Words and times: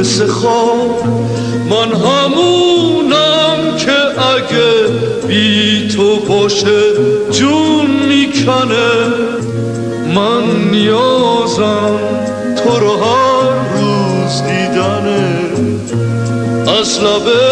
مثل 0.00 0.26
خواب. 0.26 1.04
من 1.70 1.92
همونم 1.92 3.76
که 3.76 4.22
اگه 4.22 4.88
بی 5.28 5.88
تو 5.88 6.16
باشه 6.16 6.80
جون 7.30 7.86
می‌کنه. 8.08 8.90
من 10.14 10.70
نیازم 10.70 11.98
تو 12.56 12.78
رو 12.78 12.96
هر 12.96 13.50
روز 13.76 14.42
دیدنه. 14.42 15.36
از 16.80 17.00
لب 17.00 17.45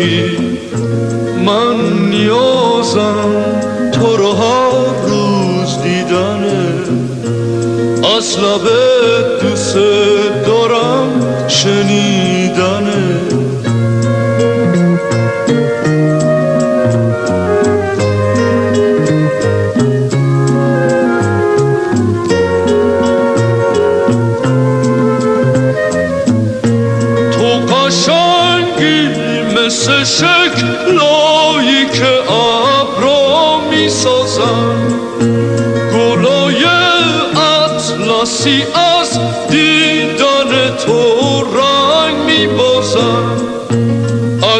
she 0.00 0.29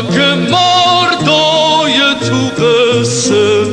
اگه 0.01 0.35
مردای 0.35 1.95
تو 2.29 2.63
قصه 2.63 3.65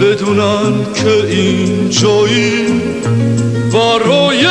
بدونن 0.00 0.72
که 0.94 1.26
این 1.28 1.90
جایی 1.90 2.66
برای 3.72 4.46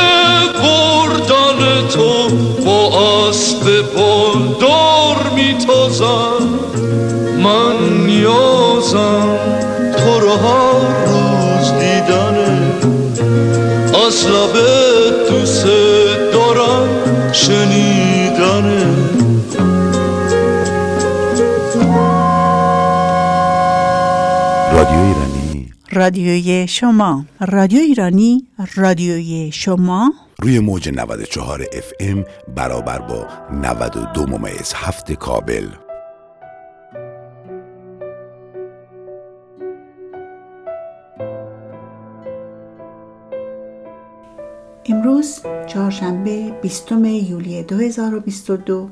بردن 0.63 1.87
تو 1.87 2.29
با 2.65 2.99
اسب 3.29 3.81
بالدار 3.95 5.31
میتازن. 5.35 6.47
من 7.43 8.05
نیازم 8.05 9.37
تو 9.97 10.19
رو 10.19 10.31
هر 10.31 11.05
روز 11.05 11.71
دیدنه 11.71 12.71
از 14.07 14.27
لب 14.27 14.82
رادیوی 26.03 26.67
شما. 26.67 27.25
رادیو 27.39 27.79
ایرانی 27.79 28.47
رادیوی 28.75 29.51
شما. 29.53 30.13
روی 30.39 30.59
موج 30.59 30.89
94 30.89 31.65
اف 31.73 31.91
ام 31.99 32.25
برابر 32.55 32.99
با 32.99 33.27
92 33.51 34.27
ممیز 34.27 34.73
هفت 34.75 35.11
کابل. 35.11 35.67
امروز 44.85 45.39
چهارشنبه 45.67 46.51
20 46.61 46.91
یولی 46.91 47.63
2022 47.63 48.89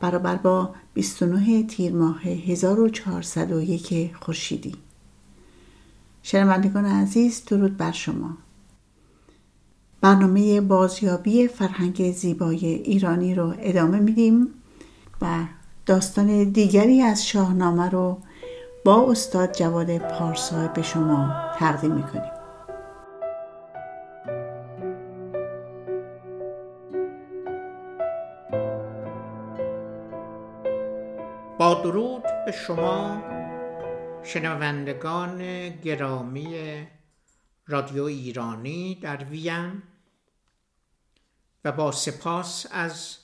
برابر 0.00 0.36
با 0.36 0.70
29 0.94 1.62
تیر 1.62 1.92
ماه 1.92 2.22
1401 2.22 4.10
خورشیدی. 4.20 4.89
شنوندگان 6.22 6.84
عزیز 6.84 7.44
درود 7.44 7.76
بر 7.76 7.92
شما. 7.92 8.36
برنامه 10.00 10.60
بازیابی 10.60 11.48
فرهنگ 11.48 12.12
زیبای 12.12 12.66
ایرانی 12.66 13.34
رو 13.34 13.54
ادامه 13.58 13.98
میدیم 13.98 14.48
و 15.22 15.26
داستان 15.86 16.44
دیگری 16.44 17.02
از 17.02 17.26
شاهنامه 17.26 17.90
رو 17.90 18.18
با 18.84 19.10
استاد 19.10 19.52
جواد 19.52 19.98
پارسا 19.98 20.68
به 20.68 20.82
شما 20.82 21.34
تقدیم 21.58 21.92
می‌کنیم. 21.92 22.32
با 31.58 31.74
درود 31.74 32.22
به 32.46 32.52
شما 32.52 33.22
شنوندگان 34.24 35.68
گرامی 35.68 36.86
رادیو 37.66 38.02
ایرانی 38.02 38.94
در 38.94 39.24
وین 39.24 39.82
و 41.64 41.72
با 41.72 41.92
سپاس 41.92 42.66
از 42.70 43.16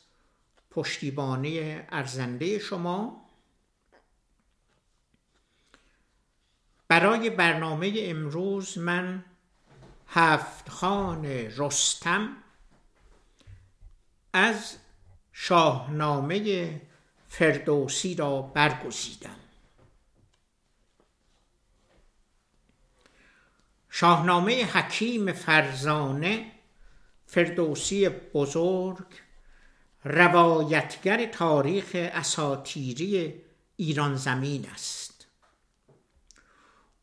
پشتیبانی 0.71 1.81
ارزنده 1.89 2.59
شما 2.59 3.27
برای 6.89 7.31
برنامه 7.31 7.93
امروز 7.97 8.79
من 8.79 9.25
هفت 10.09 10.69
خان 10.69 11.27
رستم 11.57 12.37
از 14.33 14.77
شاهنامه 15.33 16.81
فردوسی 17.29 18.15
را 18.15 18.43
برگزیدم. 18.43 19.46
شاهنامه 23.99 24.65
حکیم 24.65 25.33
فرزانه 25.33 26.53
فردوسی 27.27 28.09
بزرگ 28.09 29.07
روایتگر 30.05 31.27
تاریخ 31.27 31.91
اساتیری 31.95 33.43
ایران 33.77 34.17
زمین 34.17 34.69
است. 34.69 35.27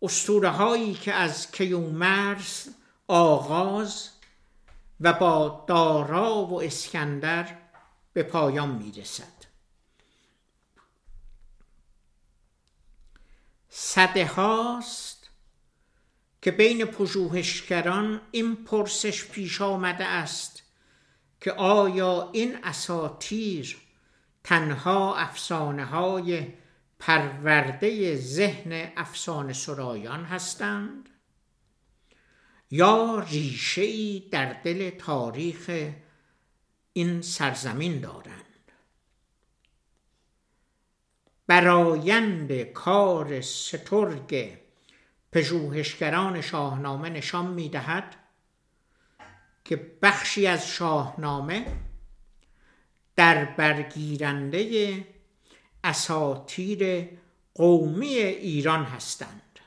اسطوره 0.01 0.49
هایی 0.49 0.93
که 0.93 1.13
از 1.13 1.51
کیومرس 1.51 2.67
آغاز 3.07 4.09
و 5.01 5.13
با 5.13 5.65
دارا 5.67 6.45
و 6.45 6.61
اسکندر 6.61 7.57
به 8.13 8.23
پایان 8.23 8.69
می 8.69 8.91
رسد 8.91 9.45
صده 13.69 14.25
هاست 14.25 15.22
که 16.43 16.51
بین 16.51 16.85
پژوهشگران 16.85 18.21
این 18.31 18.55
پرسش 18.55 19.25
پیش 19.25 19.61
آمده 19.61 20.05
است 20.05 20.63
که 21.41 21.51
آیا 21.51 22.29
این 22.33 22.57
اساتیر 22.63 23.77
تنها 24.43 25.15
افسانه 25.15 25.85
های 25.85 26.47
پرورده 26.99 28.15
ذهن 28.15 28.91
افسانه 28.97 29.53
سرایان 29.53 30.23
هستند؟ 30.23 31.09
یا 32.71 33.25
ریشه 33.29 33.81
ای 33.81 34.29
در 34.31 34.53
دل 34.53 34.89
تاریخ 34.89 35.91
این 36.93 37.21
سرزمین 37.21 37.99
دارند؟ 37.99 38.71
برایند 41.47 42.63
کار 42.63 43.41
سترگ 43.41 44.62
پژوهشگران 45.33 46.41
شاهنامه 46.41 47.09
نشان 47.09 47.47
می 47.47 47.69
دهد 47.69 48.15
که 49.65 49.75
بخشی 50.01 50.47
از 50.47 50.67
شاهنامه 50.67 51.65
در 53.15 53.45
برگیرنده 53.45 55.07
اساتیر 55.83 57.09
قومی 57.55 58.07
ایران 58.15 58.83
هستند. 58.83 59.59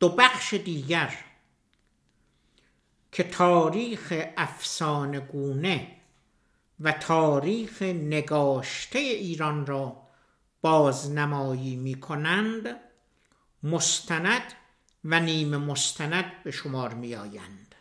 دو 0.00 0.08
بخش 0.08 0.54
دیگر 0.54 1.24
که 3.12 3.22
تاریخ 3.22 4.24
افسانه 4.36 5.20
گونه 5.20 5.96
و 6.80 6.92
تاریخ 6.92 7.82
نگاشته 7.82 8.98
ایران 8.98 9.66
را 9.66 10.07
بازنمایی 10.68 11.76
می 11.76 12.00
کنند 12.00 12.80
مستند 13.62 14.52
و 15.04 15.20
نیمه 15.20 15.56
مستند 15.56 16.42
به 16.42 16.50
شمار 16.50 16.94
می 16.94 17.14
آیند. 17.14 17.74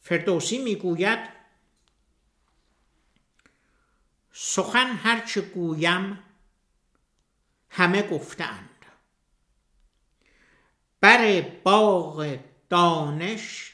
فردوسی 0.00 0.58
می 0.58 0.76
گوید 0.76 1.28
سخن 4.32 4.86
هرچه 4.86 5.40
گویم 5.40 6.18
همه 7.70 8.02
گفتند 8.02 8.86
بر 11.00 11.40
باغ 11.40 12.38
دانش 12.68 13.72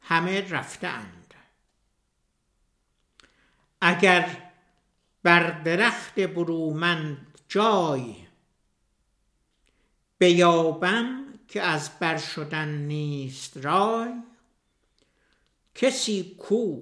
همه 0.00 0.50
رفتند 0.50 1.34
اگر 3.80 4.43
بر 5.24 5.50
درخت 5.62 6.20
برومند 6.20 7.26
جای 7.48 8.14
بیابم 10.18 11.24
که 11.48 11.62
از 11.62 11.98
بر 11.98 12.18
شدن 12.18 12.68
نیست 12.68 13.56
رای. 13.56 14.22
کسی 15.74 16.36
کو 16.38 16.80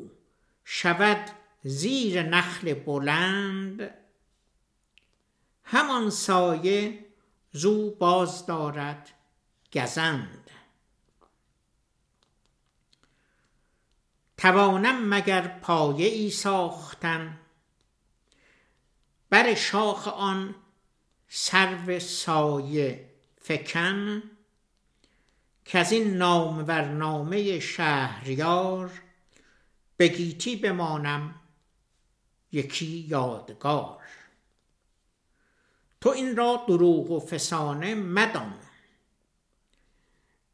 شود 0.65 1.31
زیر 1.63 2.23
نخل 2.23 2.75
بلند 2.75 3.95
همان 5.65 6.11
سایه 6.11 7.07
زو 7.53 7.91
باز 7.91 8.47
دارد 8.47 9.11
گزند. 9.73 10.51
توانم 14.37 15.09
مگر 15.09 15.49
پایه 15.49 16.07
ای 16.07 16.31
ساختن 16.31 17.39
بر 19.33 19.55
شاخ 19.55 20.09
آن 20.09 20.55
سرو 21.29 22.01
سایه 22.01 23.11
فکن 23.41 24.23
که 25.65 25.79
از 25.79 25.93
این 25.93 26.17
نامورنامه 26.17 27.61
شهریار 27.61 28.91
به 29.97 30.09
گیتی 30.09 30.57
بمانم 30.57 31.35
یکی 32.53 32.87
یادگار. 32.87 34.03
تو 36.01 36.09
این 36.09 36.37
را 36.37 36.65
دروغ 36.69 37.11
و 37.11 37.21
فسانه 37.21 37.95
مدان 37.95 38.59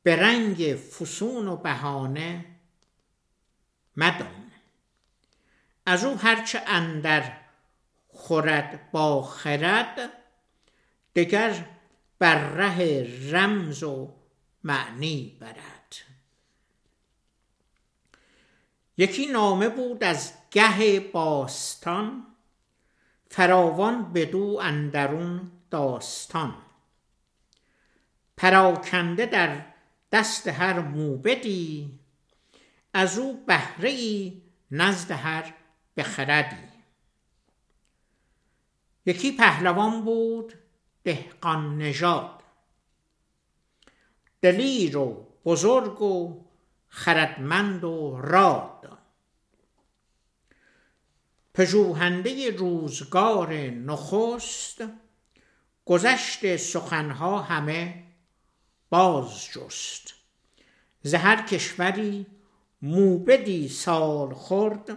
به 0.02 0.16
رنگ 0.16 0.56
فسون 0.76 1.48
و 1.48 1.56
بهانه 1.56 2.44
مدان. 3.96 4.50
از 5.86 6.04
او 6.04 6.18
هرچه 6.18 6.62
اندر 6.66 7.47
خورد 8.28 8.90
با 8.90 9.22
خرد 9.22 10.12
دگر 11.14 11.64
بر 12.18 12.34
ره 12.34 13.08
رمز 13.30 13.82
و 13.82 14.14
معنی 14.64 15.36
برد. 15.40 15.96
یکی 18.96 19.26
نامه 19.26 19.68
بود 19.68 20.04
از 20.04 20.32
گه 20.50 21.00
باستان 21.00 22.26
فراوان 23.30 24.12
بدو 24.12 24.58
اندرون 24.62 25.50
داستان. 25.70 26.54
پراکنده 28.36 29.26
در 29.26 29.66
دست 30.12 30.48
هر 30.48 30.80
موبدی 30.80 31.98
از 32.94 33.18
او 33.18 33.44
بهره 33.46 34.32
نزد 34.70 35.10
هر 35.10 35.54
بخردی. 35.96 36.67
یکی 39.08 39.32
پهلوان 39.32 40.04
بود 40.04 40.54
دهقان 41.04 41.78
نژاد. 41.78 42.42
دلیر 44.42 44.96
و 44.96 45.26
بزرگ 45.44 46.02
و 46.02 46.44
خردمند 46.88 47.84
و 47.84 48.20
راد. 48.20 48.98
پژوهنده 51.54 52.50
روزگار 52.50 53.52
نخست 53.56 54.84
گذشت 55.84 56.56
سخنها 56.56 57.42
همه 57.42 58.04
باز 58.90 59.44
جست 59.44 60.14
ز 61.02 61.14
هر 61.14 61.46
کشوری 61.46 62.26
موبدی 62.82 63.68
سال 63.68 64.34
خورد 64.34 64.96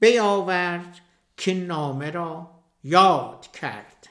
بیاورد 0.00 1.00
که 1.36 1.54
نامه 1.54 2.10
را 2.10 2.53
یاد 2.84 3.46
کرد. 3.52 4.08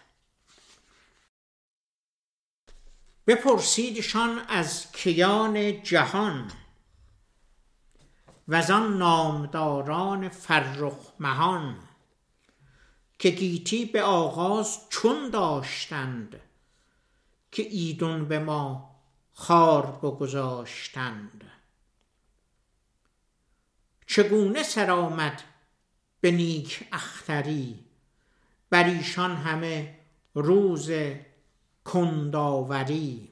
بپرسیدشان 3.27 4.39
از 4.39 4.91
کیان 4.91 5.83
جهان 5.83 6.51
و 8.47 8.55
آن 8.55 8.97
نامداران 8.97 10.29
فرخ 10.29 11.11
مهان 11.19 11.79
که 13.19 13.29
گیتی 13.29 13.85
به 13.85 14.03
آغاز 14.03 14.89
چون 14.89 15.29
داشتند 15.29 16.41
که 17.51 17.63
ایدون 17.63 18.27
به 18.27 18.39
ما 18.39 18.95
خار 19.33 19.85
بگذاشتند. 19.85 21.51
چگونه 24.07 24.63
سرآمد 24.63 25.43
به 26.21 26.31
نیک 26.31 26.87
اختری؟ 26.91 27.92
بر 28.73 28.83
ایشان 28.83 29.35
همه 29.35 29.99
روز 30.33 30.91
کنداوری 31.85 33.31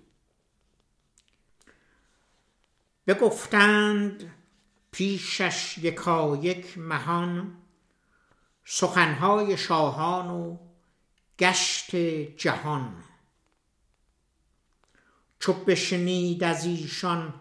بگفتند 3.07 4.31
پیشش 4.91 5.77
یکایک 5.77 6.77
مهان 6.77 7.57
سخنهای 8.65 9.57
شاهان 9.57 10.29
و 10.29 10.57
گشت 11.39 11.95
جهان. 12.37 13.03
چو 15.39 15.53
بشنید 15.53 16.43
از 16.43 16.65
ایشان 16.65 17.33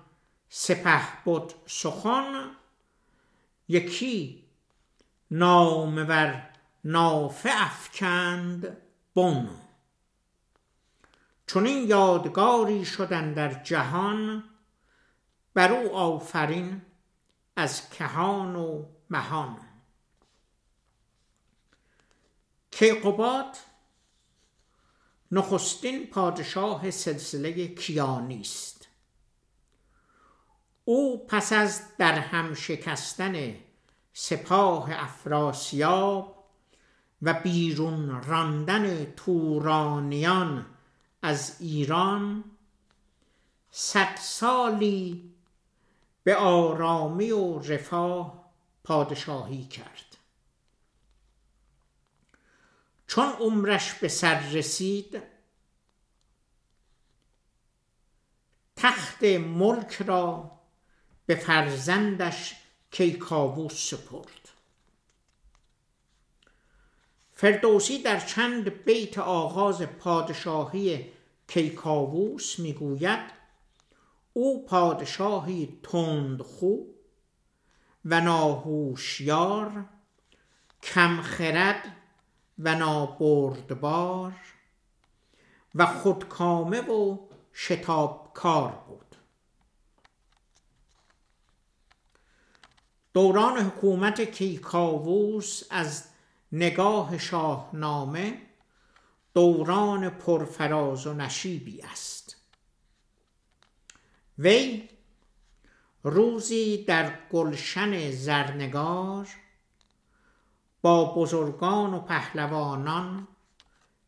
سپه 0.49 1.23
بود 1.25 1.54
سخن 1.66 2.50
یکی 3.69 4.45
نامور 5.30 6.50
نافه 6.84 7.50
افکند 7.52 8.76
بن. 9.16 9.49
چون 11.46 11.66
این 11.66 11.88
یادگاری 11.88 12.84
شدن 12.84 13.32
در 13.32 13.62
جهان 13.62 14.44
بر 15.54 15.72
او 15.72 15.96
آفرین 15.96 16.82
از 17.56 17.90
کهان 17.90 18.56
و 18.56 18.84
مهان. 19.10 19.58
کیقوباد 22.70 23.56
نخستین 25.32 26.06
پادشاه 26.06 26.90
سلسله 26.90 27.68
کیانی 27.68 28.40
است. 28.40 28.88
او 30.84 31.26
پس 31.26 31.52
از 31.52 31.96
در 31.96 32.18
هم 32.18 32.54
شکستن 32.54 33.54
سپاه 34.12 34.88
افراسیاب 34.92 36.39
و 37.23 37.33
بیرون 37.33 38.23
راندن 38.23 39.05
تورانیان 39.05 40.67
از 41.23 41.57
ایران 41.61 42.45
صد 43.71 44.17
سالی 44.17 45.35
به 46.25 46.37
آرامی 46.37 47.31
و 47.31 47.59
رفاه 47.59 48.50
پادشاهی 48.85 49.65
کرد. 49.65 50.17
چون 53.07 53.29
عمرش 53.29 53.95
به 53.95 54.09
سر 54.09 54.41
رسید 54.41 55.23
تخت 58.77 59.25
ملک 59.25 60.03
را 60.03 60.50
به 61.27 61.35
فرزندش 61.35 62.55
کیکاووس 62.91 63.91
سپرد. 63.91 64.39
فردوسی 67.40 68.02
در 68.02 68.20
چند 68.20 68.68
بیت 68.85 69.18
آغاز 69.18 69.82
پادشاهی 69.82 71.12
کیکاووس 71.49 72.59
می‌گوید 72.59 73.20
او 74.32 74.66
پادشاهی 74.66 75.78
تندخو 75.82 76.76
و 78.04 78.20
ناهوشیار 78.20 79.85
کمخرد 80.82 81.97
و 82.59 82.75
نابردبار 82.75 84.32
و 85.75 85.87
خودکامه 85.87 86.80
و 86.80 87.18
شتابکار 87.54 88.73
بود. 88.88 89.16
دوران 93.14 93.56
حکومت 93.56 94.20
کیکاووس 94.20 95.62
از 95.70 96.10
نگاه 96.52 97.19
شاهنامه 97.19 98.42
دوران 99.35 100.11
پرفراز 100.11 101.07
و 101.07 101.14
نشیبی 101.14 101.83
است. 101.83 102.37
وی 104.38 104.88
روزی 106.02 106.85
در 106.85 107.19
گلشن 107.30 108.11
زرنگار 108.11 109.28
با 110.83 111.14
بزرگان 111.14 111.95
و 111.95 112.00
پهلوانان 112.00 113.28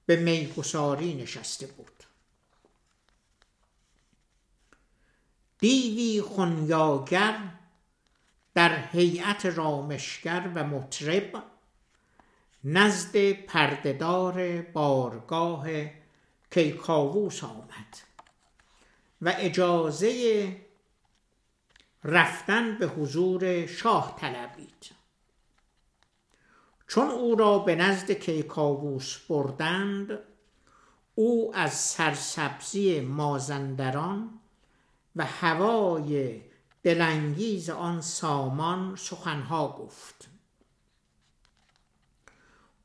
به 0.07 0.17
میگساری 0.17 1.15
نشسته 1.15 1.67
بود. 1.67 2.05
دیوی 5.59 6.21
خونیاگر 6.21 7.39
در 8.55 8.87
هیئت 8.87 9.47
رامشگر 9.47 10.51
و 10.55 10.65
مطرب 10.65 11.52
نزد 12.65 13.33
پردهدار 13.33 14.63
بارگاه 14.63 15.67
کیکاووس 16.51 17.45
آمد 17.45 17.99
و 19.23 19.35
اجازه 19.39 20.57
رفتن 22.05 22.79
به 22.79 22.87
حضور 22.87 23.67
شاه 23.67 24.17
طلبید. 24.19 24.91
چون 26.89 27.09
او 27.09 27.35
را 27.35 27.59
به 27.59 27.75
نزد 27.75 28.11
کیکاووس 28.11 29.19
بردند 29.29 30.19
او 31.15 31.57
از 31.57 31.73
سرسبزی 31.73 33.01
مازندران 33.01 34.41
و 35.17 35.25
هوای 35.25 36.41
دلانگیز 36.83 37.71
آن 37.71 38.01
سامان 38.01 38.97
سخنها 38.97 39.69
گفت. 39.69 40.29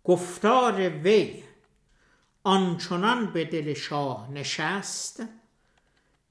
گفتار 0.07 0.89
وی 0.89 1.43
آنچنان 2.43 3.25
به 3.33 3.45
دل 3.45 3.73
شاه 3.73 4.31
نشست 4.31 5.23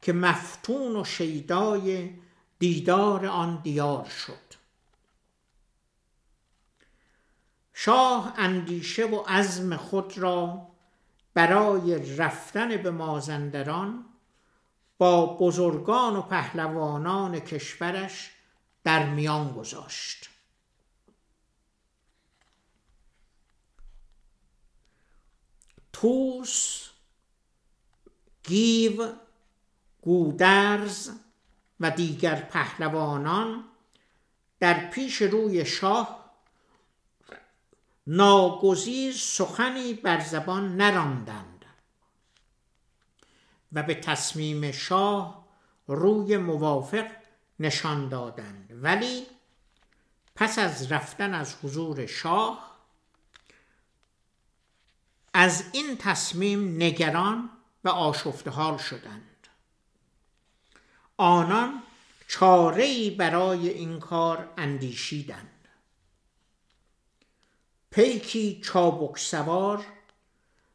که 0.02 0.12
مفتون 0.12 0.96
و 0.96 1.04
شیدای 1.04 2.10
دیدار 2.58 3.26
آن 3.26 3.60
دیار 3.62 4.04
شد. 4.04 4.56
شاه 7.74 8.34
اندیشه 8.36 9.06
و 9.06 9.16
عزم 9.28 9.76
خود 9.76 10.18
را 10.18 10.66
برای 11.34 12.16
رفتن 12.16 12.76
به 12.76 12.90
مازندران 12.90 14.04
با 14.98 15.26
بزرگان 15.26 16.16
و 16.16 16.22
پهلوانان 16.22 17.40
کشورش 17.40 18.30
در 18.84 19.06
میان 19.06 19.52
گذاشت. 19.52 20.35
توس 26.00 26.82
گیو 28.42 29.12
گودرز 30.02 31.10
و 31.80 31.90
دیگر 31.90 32.34
پهلوانان 32.34 33.64
در 34.60 34.90
پیش 34.90 35.22
روی 35.22 35.64
شاه 35.64 36.30
ناگزیر 38.06 39.14
سخنی 39.14 39.94
بر 39.94 40.20
زبان 40.20 40.76
نراندند 40.76 41.64
و 43.72 43.82
به 43.82 43.94
تصمیم 43.94 44.72
شاه 44.72 45.46
روی 45.86 46.36
موافق 46.36 47.10
نشان 47.60 48.08
دادند 48.08 48.70
ولی 48.82 49.26
پس 50.34 50.58
از 50.58 50.92
رفتن 50.92 51.34
از 51.34 51.54
حضور 51.62 52.06
شاه 52.06 52.65
از 55.38 55.64
این 55.72 55.96
تصمیم 55.96 56.76
نگران 56.82 57.50
و 57.84 57.88
آشفته 57.88 58.50
حال 58.50 58.78
شدند. 58.78 59.48
آنان 61.16 61.82
چاره 62.28 63.10
برای 63.10 63.68
این 63.68 64.00
کار 64.00 64.52
اندیشیدند. 64.58 65.68
پیکی 67.90 68.60
چابک 68.64 69.18
سوار 69.18 69.86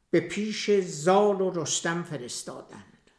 به 0.10 0.20
پیش 0.20 0.72
زال 0.72 1.42
و 1.42 1.52
رستم 1.52 2.04
فرستادند 2.04 3.12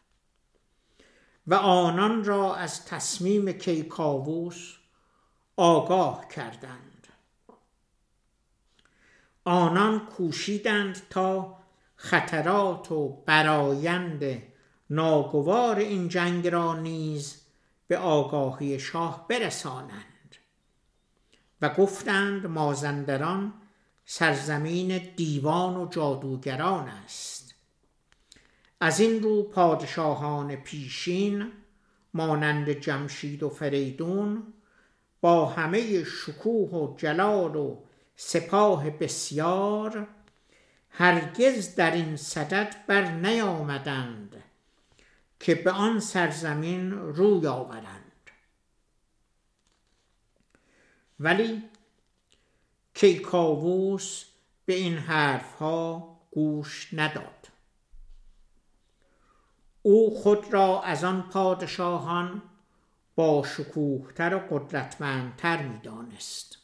و 1.47 1.55
آنان 1.55 2.25
را 2.25 2.57
از 2.57 2.85
تصمیم 2.85 3.53
کیکاووس 3.53 4.75
آگاه 5.57 6.29
کردند. 6.29 6.92
آنان 9.45 10.07
کوشیدند 10.07 11.03
تا 11.11 11.59
خطرات 11.97 12.93
و 12.93 13.23
برایند 13.27 14.43
ناگوار 14.91 15.77
این 15.77 16.09
جنگ 16.09 16.49
را 16.49 16.81
نیز 16.81 17.43
به 17.89 17.99
آگاهی 17.99 18.81
شاه 18.81 19.27
برسانند 19.29 20.37
و 21.63 21.69
گفتند 21.69 22.47
مازندران 22.47 23.53
سرزمین 24.05 24.99
دیوان 25.17 25.77
و 25.77 25.89
جادوگران 25.89 26.89
است. 26.89 27.55
از 28.81 29.01
این 29.01 29.23
رو 29.23 29.43
پادشاهان 29.43 30.57
پیشین 30.57 31.53
مانند 32.15 32.71
جمشید 32.71 33.43
و 33.43 33.49
فریدون 33.49 34.43
با 35.21 35.47
همه 35.47 36.05
شکوه 36.05 36.71
و 36.71 36.97
جلال 36.97 37.57
و 37.57 37.77
سپاه 38.17 38.91
بسیار 38.91 40.09
هرگز 40.91 41.75
در 41.75 41.91
این 41.91 42.17
صدد 42.17 42.77
بر 42.87 43.11
نیامدند 43.11 44.45
که 45.41 45.55
به 45.55 45.71
آن 45.71 46.01
سرزمین 46.01 46.91
روی 46.91 47.47
آورند. 47.47 48.31
ولی 51.21 51.63
کیکاووس 52.95 54.25
به 54.67 54.75
این 54.75 54.99
حرفها 54.99 56.19
گوش 56.31 56.89
نداد. 56.93 57.49
او 59.83 60.21
خود 60.21 60.53
را 60.53 60.83
از 60.83 61.05
آن 61.05 61.23
پادشاهان 61.23 62.43
با 63.15 63.45
شکوهتر 63.57 64.35
و 64.35 64.39
قدرتمندتر 64.39 65.63
می‌دانست. 65.63 66.62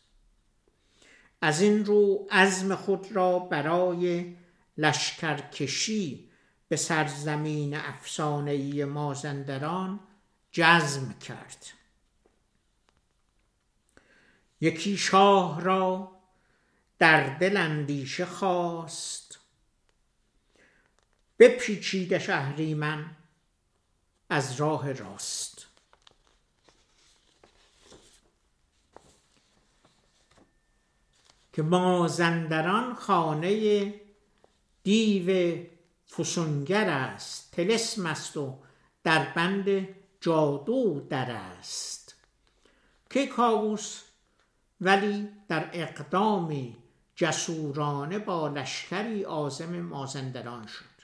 از 1.40 1.61
این 1.61 1.85
رو 1.85 2.26
عزم 2.30 2.75
خود 2.75 3.12
را 3.12 3.38
برای 3.38 4.35
لشکرکشی 4.76 6.30
به 6.68 6.76
سرزمین 6.76 7.75
افسانهای 7.75 8.85
مازندران 8.85 10.00
جزم 10.52 11.12
کرد. 11.12 11.66
یکی 14.61 14.97
شاه 14.97 15.61
را 15.61 16.12
در 16.99 17.38
دل 17.38 17.57
اندیشه 17.57 18.26
خواست. 18.26 19.38
بپیچید 21.38 22.18
شهریمن 22.18 23.16
از 24.30 24.61
راه 24.61 24.92
راست. 24.92 25.47
که 31.58 31.62
مازندران 31.62 32.94
خانه 32.94 33.94
دیو 34.82 35.58
فسونگر 36.10 36.88
است 36.88 37.52
تلسم 37.52 38.06
است 38.06 38.36
و 38.36 38.58
در 39.04 39.32
بند 39.32 39.88
جادو 40.20 41.00
در 41.00 41.30
است. 41.30 42.14
که 43.10 43.26
کاووس 43.26 44.02
ولی 44.80 45.28
در 45.48 45.70
اقدامی 45.72 46.76
جسورانه 47.14 48.18
با 48.18 48.48
لشکری 48.48 49.24
آزم 49.24 49.80
مازندران 49.80 50.66
شد. 50.66 51.02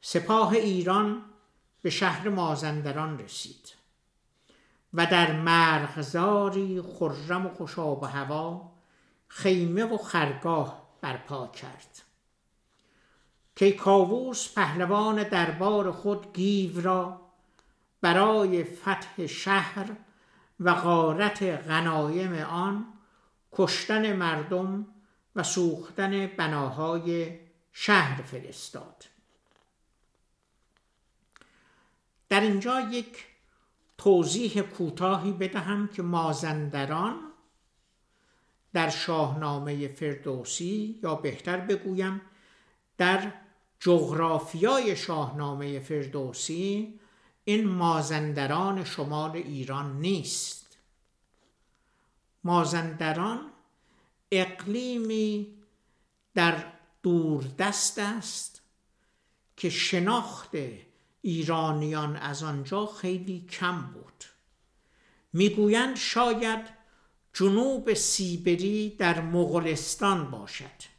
سپاه 0.00 0.52
ایران 0.52 1.24
به 1.82 1.90
شهر 1.90 2.28
مازندران 2.28 3.18
رسید 3.18 3.74
و 4.94 5.06
در 5.06 5.32
مرغزاری 5.32 6.82
خرم 6.82 7.46
و 7.46 7.48
خوشاب 7.48 8.04
هوا 8.04 8.77
خیمه 9.28 9.84
و 9.84 9.96
خرگاه 9.96 10.88
برپا 11.00 11.46
کرد. 11.46 12.02
که 13.56 13.72
کاووس 13.72 14.54
پهلوان 14.54 15.22
دربار 15.22 15.92
خود 15.92 16.32
گیو 16.32 16.80
را 16.80 17.20
برای 18.00 18.64
فتح 18.64 19.26
شهر 19.26 19.96
و 20.60 20.74
غارت 20.74 21.42
غنایم 21.42 22.32
آن 22.32 22.86
کشتن 23.52 24.16
مردم 24.16 24.86
و 25.36 25.42
سوختن 25.42 26.26
بناهای 26.26 27.38
شهر 27.72 28.22
فرستاد. 28.22 29.04
در 32.28 32.40
اینجا 32.40 32.80
یک 32.80 33.26
توضیح 33.98 34.60
کوتاهی 34.62 35.32
بدهم 35.32 35.88
که 35.88 36.02
مازندران 36.02 37.27
در 38.72 38.90
شاهنامه 38.90 39.88
فردوسی 39.88 41.00
یا 41.02 41.14
بهتر 41.14 41.56
بگویم 41.56 42.20
در 42.98 43.32
جغرافیای 43.80 44.96
شاهنامه 44.96 45.80
فردوسی 45.80 46.98
این 47.44 47.68
مازندران 47.68 48.84
شمال 48.84 49.30
ایران 49.30 50.00
نیست. 50.00 50.78
مازندران 52.44 53.40
اقلیمی 54.32 55.54
در 56.34 56.64
دوردست 57.02 57.98
است 57.98 58.62
که 59.56 59.70
شناخت 59.70 60.50
ایرانیان 61.22 62.16
از 62.16 62.42
آنجا 62.42 62.86
خیلی 62.86 63.46
کم 63.50 63.82
بود. 63.82 64.24
می‌گویند 65.32 65.96
شاید 65.96 66.77
جنوب 67.32 67.94
سیبری 67.94 68.96
در 68.98 69.20
مغولستان 69.20 70.30
باشد 70.30 70.98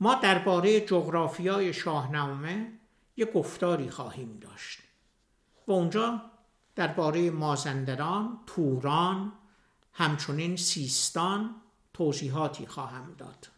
ما 0.00 0.14
درباره 0.14 0.80
جغرافیای 0.80 1.72
شاهنامه 1.72 2.72
یه 3.16 3.24
گفتاری 3.24 3.90
خواهیم 3.90 4.38
داشت 4.40 4.78
و 5.66 5.72
اونجا 5.72 6.20
درباره 6.74 7.30
مازندران، 7.30 8.40
توران، 8.46 9.32
همچنین 9.92 10.56
سیستان 10.56 11.54
توضیحاتی 11.94 12.66
خواهم 12.66 13.14
داد. 13.18 13.48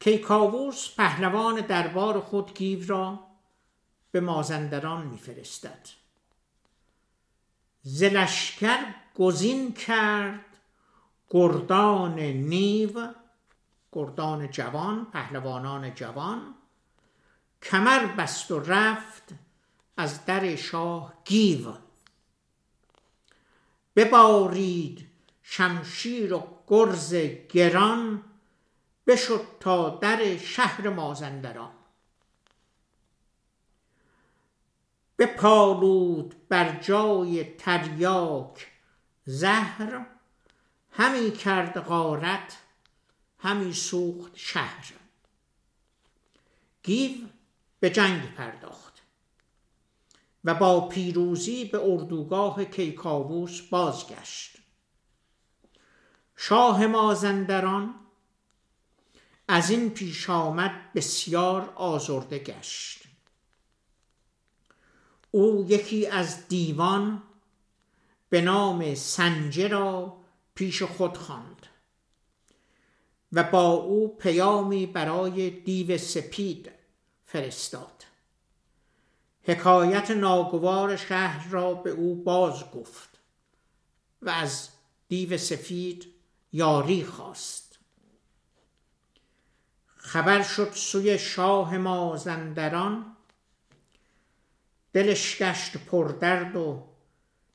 کیکاووس 0.00 0.94
پهلوان 0.96 1.60
دربار 1.60 2.20
خود 2.20 2.54
گیو 2.54 2.86
را 2.86 3.33
به 4.14 4.20
مازندران 4.20 5.06
میفرستد. 5.06 5.88
زلشکر 7.82 8.78
گزین 9.14 9.72
کرد 9.72 10.56
گردان 11.30 12.18
نیو 12.20 13.14
گردان 13.92 14.50
جوان 14.50 15.04
پهلوانان 15.04 15.94
جوان. 15.94 16.54
کمر 17.62 18.06
بست 18.06 18.50
و 18.50 18.60
رفت 18.60 19.22
از 19.96 20.24
در 20.24 20.56
شاه 20.56 21.14
گیو. 21.24 21.72
ببارید 23.96 25.08
شمشیر 25.42 26.34
و 26.34 26.48
گرز 26.66 27.14
گران 27.48 28.22
بشد 29.06 29.46
تا 29.60 29.90
در 29.90 30.36
شهر 30.36 30.88
مازندران. 30.88 31.73
بپالود 35.18 36.48
بر 36.48 36.80
جای 36.80 37.44
تریاک. 37.44 38.66
زهر 39.24 40.06
همی 40.90 41.30
کرد 41.30 41.80
غارت 41.80 42.58
همی 43.38 43.72
سوخت 43.72 44.32
شهر. 44.34 44.92
گیو 46.82 47.26
به 47.80 47.90
جنگ 47.90 48.34
پرداخت 48.34 49.02
و 50.44 50.54
با 50.54 50.88
پیروزی 50.88 51.64
به 51.64 51.80
اردوگاه 51.84 52.64
کیکاووس 52.64 53.60
بازگشت. 53.60 54.56
شاه 56.36 56.86
مازندران 56.86 57.94
از 59.48 59.70
این 59.70 59.90
پیش 59.90 60.30
آمد 60.30 60.92
بسیار 60.94 61.72
آزرده 61.74 62.38
گشت. 62.38 63.03
او 65.34 65.66
یکی 65.68 66.06
از 66.06 66.48
دیوان 66.48 67.22
به 68.28 68.40
نام 68.40 68.94
سنجه 68.94 69.68
را 69.68 70.16
پیش 70.54 70.82
خود 70.82 71.16
خواند 71.16 71.66
و 73.32 73.42
با 73.42 73.72
او 73.72 74.16
پیامی 74.16 74.86
برای 74.86 75.50
دیو 75.50 75.98
سپید 75.98 76.70
فرستاد. 77.24 78.04
حکایت 79.42 80.10
ناگوار 80.10 80.96
شهر 80.96 81.48
را 81.50 81.74
به 81.74 81.90
او 81.90 82.22
باز 82.22 82.70
گفت 82.70 83.20
و 84.22 84.30
از 84.30 84.68
دیو 85.08 85.38
سفید 85.38 86.06
یاری 86.52 87.04
خواست. 87.04 87.78
خبر 89.96 90.42
شد 90.42 90.70
سوی 90.72 91.18
شاه 91.18 91.78
مازندران 91.78 93.13
دلش 94.94 95.42
گشت 95.42 95.76
پردرد 95.76 96.56
و 96.56 96.86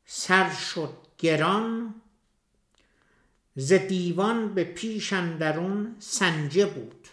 سر 0.05 0.53
شد 0.53 0.97
گران. 1.17 1.95
ز 3.55 3.73
دیوان 3.73 4.53
به 4.53 4.63
پیش 4.63 5.13
اندرون 5.13 5.95
سنجه 5.99 6.65
بود 6.65 7.07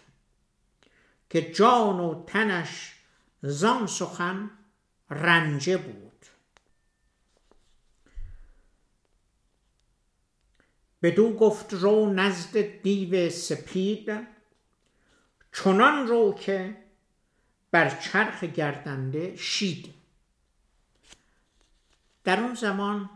که 1.29 1.51
جان 1.51 1.99
و 1.99 2.23
تنش 2.27 2.95
زان 3.41 3.87
سخن 3.87 4.51
رنجه 5.09 5.77
بود. 5.77 6.25
بدو 11.01 11.33
گفت 11.33 11.73
رو 11.73 12.13
نزد 12.13 12.81
دیو 12.81 13.29
سپید 13.29 14.27
چنان 15.53 16.07
رو 16.07 16.33
که 16.33 16.77
بر 17.71 17.89
چرخ 17.89 18.43
گردنده 18.43 19.35
شید. 19.35 19.96
در 22.27 22.39
اون 22.39 22.53
زمان 22.53 23.09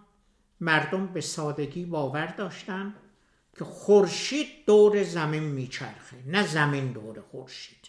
مردم 0.60 1.08
به 1.08 1.22
سادگی 1.22 1.86
باور 1.86 2.26
داشتن 2.26 2.96
که 3.58 3.64
خورشید 3.66 4.66
دور 4.66 5.04
زمین 5.04 5.44
میچرخه 5.44 6.24
نه 6.26 6.48
زمین 6.48 6.92
دور 6.92 7.22
خورشید. 7.22 7.88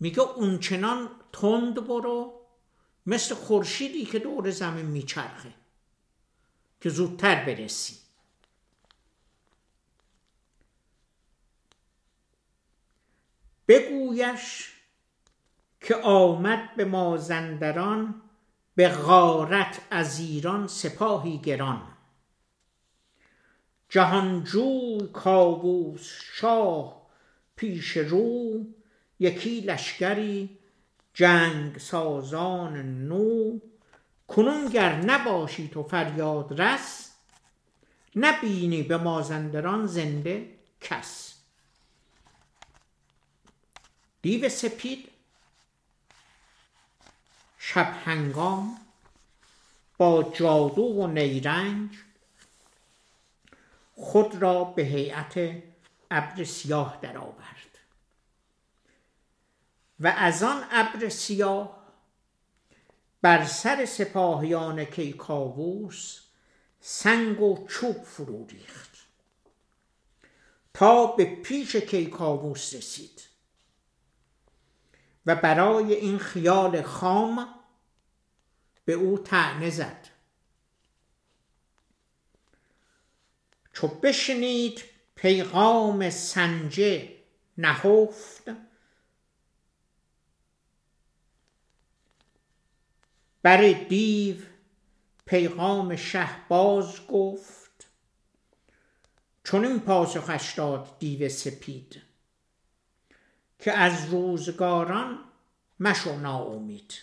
میگه 0.00 0.20
اونچنان 0.20 1.10
تند 1.32 1.86
برو 1.86 2.40
مثل 3.06 3.34
خورشیدی 3.34 4.04
که 4.04 4.18
دور 4.18 4.50
زمین 4.50 4.86
میچرخه 4.86 5.54
که 6.80 6.88
زودتر 6.88 7.44
برسی. 7.44 7.96
بگویش 13.68 14.73
که 15.84 15.96
آمد 15.96 16.76
به 16.76 16.84
مازندران 16.84 18.22
به 18.74 18.88
غارت 18.88 19.80
از 19.90 20.20
ایران 20.20 20.66
سپاهی 20.66 21.38
گران. 21.38 21.82
جهانجوی 23.88 25.08
کاووس 25.12 26.12
شاه 26.32 27.06
پیش 27.56 27.96
رو 27.96 28.66
یکی 29.20 29.60
لشکری 29.60 30.58
جنگ 31.14 31.78
سازان 31.78 32.76
نو. 33.08 33.58
کنون 34.28 34.68
گر 34.68 34.94
نباشی 35.00 35.68
تو 35.68 35.82
فریاد 35.82 36.60
رس 36.60 37.14
نبینی 38.16 38.82
به 38.82 38.96
مازندران 38.96 39.86
زنده 39.86 40.48
کس. 40.80 41.34
دیو 44.22 44.48
سپید 44.48 45.13
شب 47.66 47.96
هنگام 48.04 48.78
با 49.98 50.22
جادو 50.22 50.82
و 50.82 51.06
نیرنگ 51.06 51.90
خود 53.94 54.34
را 54.34 54.64
به 54.64 54.82
هیئت 54.82 55.62
ابر 56.10 56.44
سیاه 56.44 56.98
درآورد. 57.02 57.78
و 60.00 60.14
از 60.16 60.42
آن 60.42 60.64
ابر 60.70 61.08
سیاه 61.08 61.84
بر 63.22 63.44
سر 63.44 63.84
سپاهیان 63.84 64.84
کیکاووس 64.84 66.20
سنگ 66.80 67.40
و 67.40 67.66
چوب 67.68 68.02
فرو 68.02 68.46
ریخت 68.46 68.90
تا 70.74 71.06
به 71.06 71.24
پیش 71.24 71.76
کیکاووس 71.76 72.74
رسید. 72.74 73.22
و 75.26 75.34
برای 75.34 75.94
این 75.94 76.18
خیال 76.18 76.82
خام 76.82 77.53
به 78.84 78.92
او 78.92 79.18
تعنه 79.18 79.70
زد. 79.70 80.08
چو 83.72 83.88
بشنید 83.88 84.84
پیغام 85.14 86.10
سنجه 86.10 87.08
نهفت 87.58 88.50
بر 93.42 93.72
دیو 93.72 94.36
پیغام 95.26 95.96
شه 95.96 96.28
باز 96.48 97.06
گفت. 97.06 97.86
چون 99.44 99.64
این 99.64 99.80
پاسخش 99.80 100.54
داد 100.54 100.98
دیو 100.98 101.28
سپید 101.28 102.02
که 103.58 103.72
از 103.72 104.08
روزگاران 104.08 105.18
مشو 105.80 106.16
ناامید. 106.16 106.94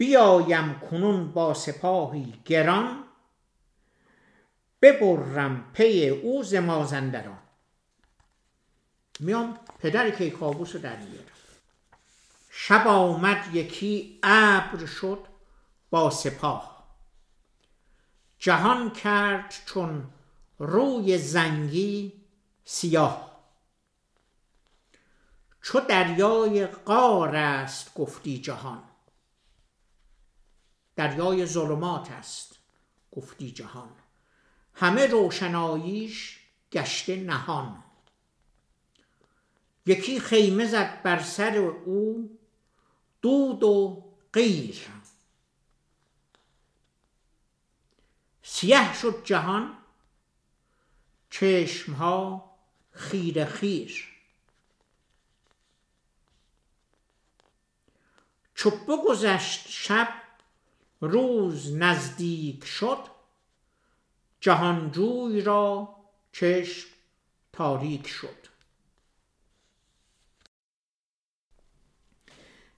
بیایم 0.00 0.78
کنون 0.78 1.32
با 1.32 1.54
سپاهی 1.54 2.34
گران 2.44 3.04
ببرم 4.82 5.70
پی 5.72 6.08
او 6.08 6.42
ز 6.42 6.54
مازندران. 6.54 7.38
میام 9.18 9.58
پدر 9.78 10.10
کیکاووس 10.10 10.74
رو 10.74 10.80
در 10.80 10.96
میارم. 10.96 11.26
شب 12.50 12.86
آمد 12.86 13.54
یکی 13.54 14.18
ابر 14.22 14.86
شد 14.86 15.26
با 15.90 16.10
سپاه. 16.10 16.86
جهان 18.38 18.90
کرد 18.90 19.54
چون 19.66 20.10
روی 20.58 21.18
زنگی 21.18 22.12
سیاه. 22.64 23.40
چو 25.62 25.80
دریای 25.80 26.66
قار 26.66 27.36
است 27.36 27.94
گفتی 27.94 28.38
جهان. 28.38 28.89
دریای 31.00 31.46
ظلمات 31.46 32.10
است 32.10 32.58
گفتی 33.12 33.50
جهان. 33.50 33.92
همه 34.74 35.06
روشناییش 35.06 36.40
گشته 36.72 37.16
نهان. 37.16 37.82
یکی 39.86 40.20
خیمه 40.20 40.66
زد 40.66 41.02
بر 41.02 41.22
سر 41.22 41.56
او 41.56 42.38
دود 43.22 43.62
و 43.62 44.04
غیر 44.32 44.86
سیه 48.42 48.94
شد 48.94 49.24
جهان 49.24 49.78
چشمها 51.30 52.50
خیر 52.90 53.44
خیر. 53.44 54.08
چو 58.54 58.70
بگذشت 58.70 59.68
شب 59.68 60.19
روز 61.00 61.72
نزدیک 61.72 62.64
شد 62.64 62.98
جهانجوی 64.40 65.40
را 65.40 65.96
چشم 66.32 66.88
تاریک 67.52 68.06
شد. 68.06 68.46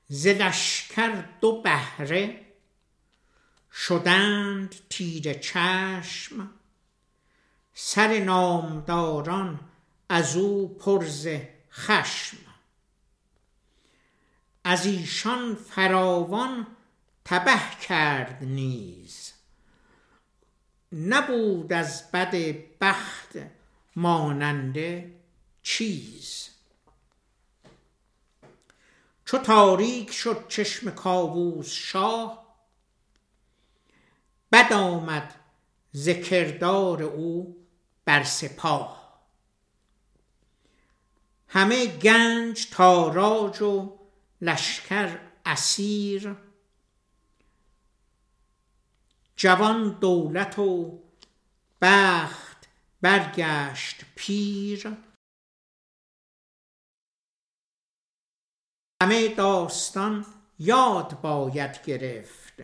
ز 0.08 0.26
لشکر 0.26 1.24
دو 1.40 1.62
بهره 1.62 2.46
شدند 3.72 4.74
تیره 4.90 5.34
چشم 5.34 6.50
سر 7.74 8.18
نامداران 8.18 9.60
از 10.08 10.36
او 10.36 10.78
پر 10.78 11.04
ز 11.04 11.28
خشم. 11.70 12.36
از 14.64 14.86
ایشان 14.86 15.54
فراوان 15.54 16.66
تبه 17.24 17.60
کرد 17.88 18.38
نیز. 18.44 19.32
نبود 20.92 21.72
از 21.72 22.10
بد 22.10 22.34
بخت 22.80 23.38
ماننده 23.96 25.14
چیز. 25.62 26.48
چو 29.24 29.38
تاریک 29.38 30.12
شد 30.12 30.48
چشم 30.48 30.90
کاووس 30.90 31.70
شاه 31.70 32.56
بد 34.52 34.72
آمد 34.72 35.34
ز 35.92 36.08
کردار 36.08 37.02
او 37.02 37.56
بر 38.04 38.22
سپاه. 38.22 39.22
همه 41.48 41.86
گنج 41.86 42.70
تاراج 42.70 43.62
و 43.62 43.98
لشکر 44.40 45.18
اسیر 45.46 46.36
جوان 49.42 49.98
دولت 50.00 50.58
و 50.58 51.02
بخت 51.80 52.68
برگشت 53.00 54.04
پیر. 54.14 54.96
همه 59.02 59.28
داستان 59.28 60.26
یاد 60.58 61.20
باید 61.20 61.84
گرفت 61.84 62.62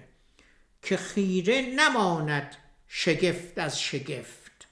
که 0.82 0.96
خیره 0.96 1.60
نماند 1.60 2.56
شگفت 2.86 3.58
از 3.58 3.80
شگفت. 3.80 4.68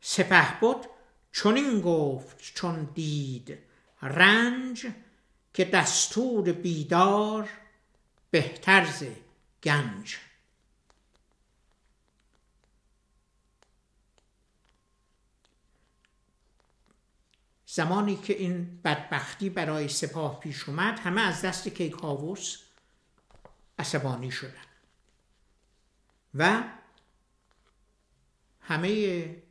سپهبد 0.00 0.86
چنین 1.32 1.80
گفت 1.80 2.54
چون 2.54 2.84
دید 2.84 3.58
رنج 4.02 4.86
که 5.54 5.64
دستور 5.64 6.52
بیدار 6.52 7.48
بهتر 8.30 8.84
ز 8.84 9.04
گنج. 9.62 10.16
زمانی 17.66 18.16
که 18.16 18.32
این 18.32 18.80
بدبختی 18.84 19.50
برای 19.50 19.88
سپاه 19.88 20.40
پیش 20.40 20.68
اومد 20.68 20.98
همه 20.98 21.20
از 21.20 21.42
دست 21.42 21.68
کیکاووس 21.68 22.58
عصبانی 23.78 24.30
شدن. 24.30 24.64
و 26.34 26.62
همه 28.60 29.42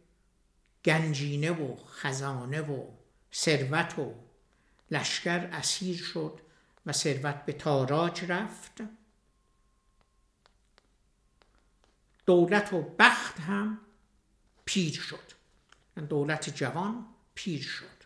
گنجینه 0.86 1.52
و 1.52 1.76
خزانه 1.86 2.62
و 2.62 2.88
ثروت 3.34 4.00
و 4.00 4.16
لشکر 4.92 5.50
اسیر 5.52 5.98
شد. 5.98 6.40
و 6.86 6.94
ثروت 6.94 7.46
به 7.46 7.54
تاراج 7.54 8.26
رفت. 8.26 8.82
دولت 12.26 12.74
و 12.74 12.82
بخت 13.00 13.40
هم 13.40 13.82
پیر 14.66 14.94
شد. 14.94 15.30
دولت 16.10 16.56
جوان 16.56 17.06
پیر 17.36 17.62
شد. 17.62 18.00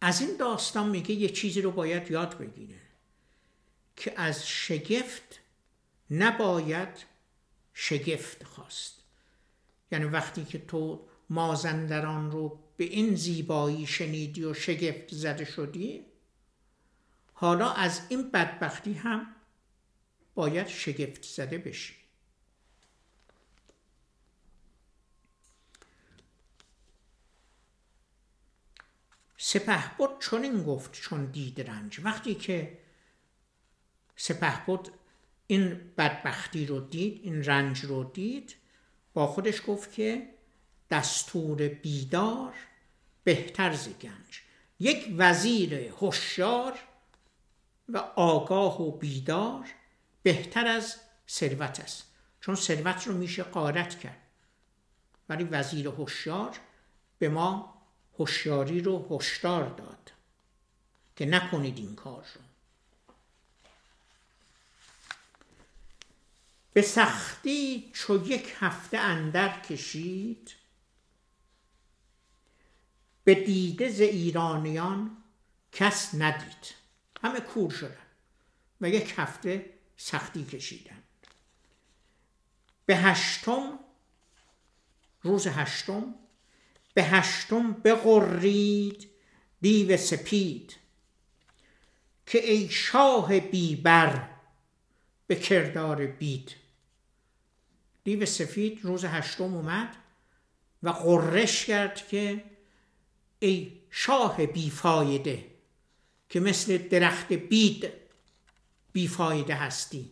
از 0.00 0.20
این 0.20 0.36
داستان 0.36 0.88
میگه 0.88 1.14
یه 1.14 1.28
چیزی 1.28 1.60
رو 1.60 1.70
باید 1.70 2.10
یاد 2.10 2.38
بگیره 2.38 2.80
که 3.96 4.20
از 4.20 4.48
شگفت 4.48 5.40
نباید 6.10 7.04
شگفت 7.74 8.44
خواست. 8.44 9.02
یعنی 9.92 10.04
وقتی 10.04 10.44
که 10.44 10.58
تو 10.58 11.08
مازندران 11.30 12.30
رو 12.30 12.65
به 12.76 12.84
این 12.84 13.14
زیبایی 13.14 13.86
شنیدی 13.86 14.44
و 14.44 14.54
شگفت 14.54 15.14
زده 15.14 15.44
شدی؟ 15.44 16.06
حالا 17.32 17.70
از 17.70 18.00
این 18.08 18.30
بدبختی 18.30 18.92
هم 18.92 19.34
باید 20.34 20.66
شگفت 20.66 21.22
زده 21.22 21.58
بشی. 21.58 21.94
سپه 29.38 29.96
بود 29.98 30.10
چون 30.18 30.42
این 30.42 30.62
گفت 30.62 30.92
چون 30.92 31.26
دید 31.26 31.60
رنج. 31.60 32.00
وقتی 32.04 32.34
که 32.34 32.78
سپه 34.16 34.66
بود 34.66 34.90
این 35.46 35.92
بدبختی 35.98 36.66
رو 36.66 36.80
دید 36.80 37.20
این 37.22 37.44
رنج 37.44 37.84
رو 37.84 38.04
دید 38.04 38.56
با 39.14 39.26
خودش 39.26 39.62
گفت 39.66 39.92
که 39.92 40.35
دستور 40.90 41.68
بیدار 41.68 42.54
بهتر 43.24 43.74
ز 43.74 43.88
گنج. 43.88 44.40
یک 44.80 45.14
وزیر 45.18 45.74
هوشیار 45.74 46.78
و 47.88 47.98
آگاه 48.16 48.82
و 48.82 48.90
بیدار 48.90 49.68
بهتر 50.22 50.66
از 50.66 50.96
ثروت 51.28 51.80
است. 51.80 52.04
چون 52.40 52.54
ثروت 52.54 53.06
رو 53.06 53.14
میشه 53.14 53.42
قارت 53.42 53.98
کرد. 53.98 54.22
ولی 55.28 55.44
وزیر 55.44 55.88
هوشیار 55.88 56.58
به 57.18 57.28
ما 57.28 57.82
هوشیاری 58.18 58.80
رو 58.80 59.06
هشدار 59.10 59.68
داد 59.68 60.12
که 61.16 61.26
نکنید 61.26 61.78
این 61.78 61.94
کار 61.94 62.26
رو. 62.34 62.40
به 66.72 66.82
سختی 66.82 67.90
چو 67.94 68.26
یک 68.26 68.54
هفته 68.58 68.98
اندر 68.98 69.60
کشید 69.60 70.54
به 73.26 73.34
دیده 73.34 73.88
ز 73.88 74.00
ایرانیان 74.00 75.16
کس 75.72 76.14
ندید. 76.14 76.74
همه 77.22 77.40
کور 77.40 77.70
شدن 77.70 78.06
و 78.80 78.88
یک 78.88 79.14
هفته 79.16 79.70
سختی 79.96 80.44
کشیدن. 80.44 81.02
به 82.86 82.96
هشتم 82.96 83.78
روز 85.22 85.46
هشتم 85.46 86.14
به 86.94 87.04
هشتم 87.04 87.72
بغرید 87.72 89.10
دیو 89.60 89.96
سپید 89.96 90.76
که 92.26 92.50
ای 92.50 92.68
شاه 92.68 93.40
بیبر 93.40 94.28
به 95.26 95.34
کردار 95.34 96.06
بید. 96.06 96.54
دیو 98.04 98.26
سفید 98.26 98.80
روز 98.82 99.04
هشتم 99.04 99.54
اومد 99.54 99.96
و 100.82 100.88
قرش 100.88 101.64
کرد 101.64 102.08
که 102.08 102.55
ای 103.38 103.80
شاه 103.90 104.46
بیفایده 104.46 105.44
که 106.28 106.40
مثل 106.40 106.78
درخت 106.78 107.32
بید 107.32 107.92
بیفایده 108.92 109.54
هستی. 109.54 110.10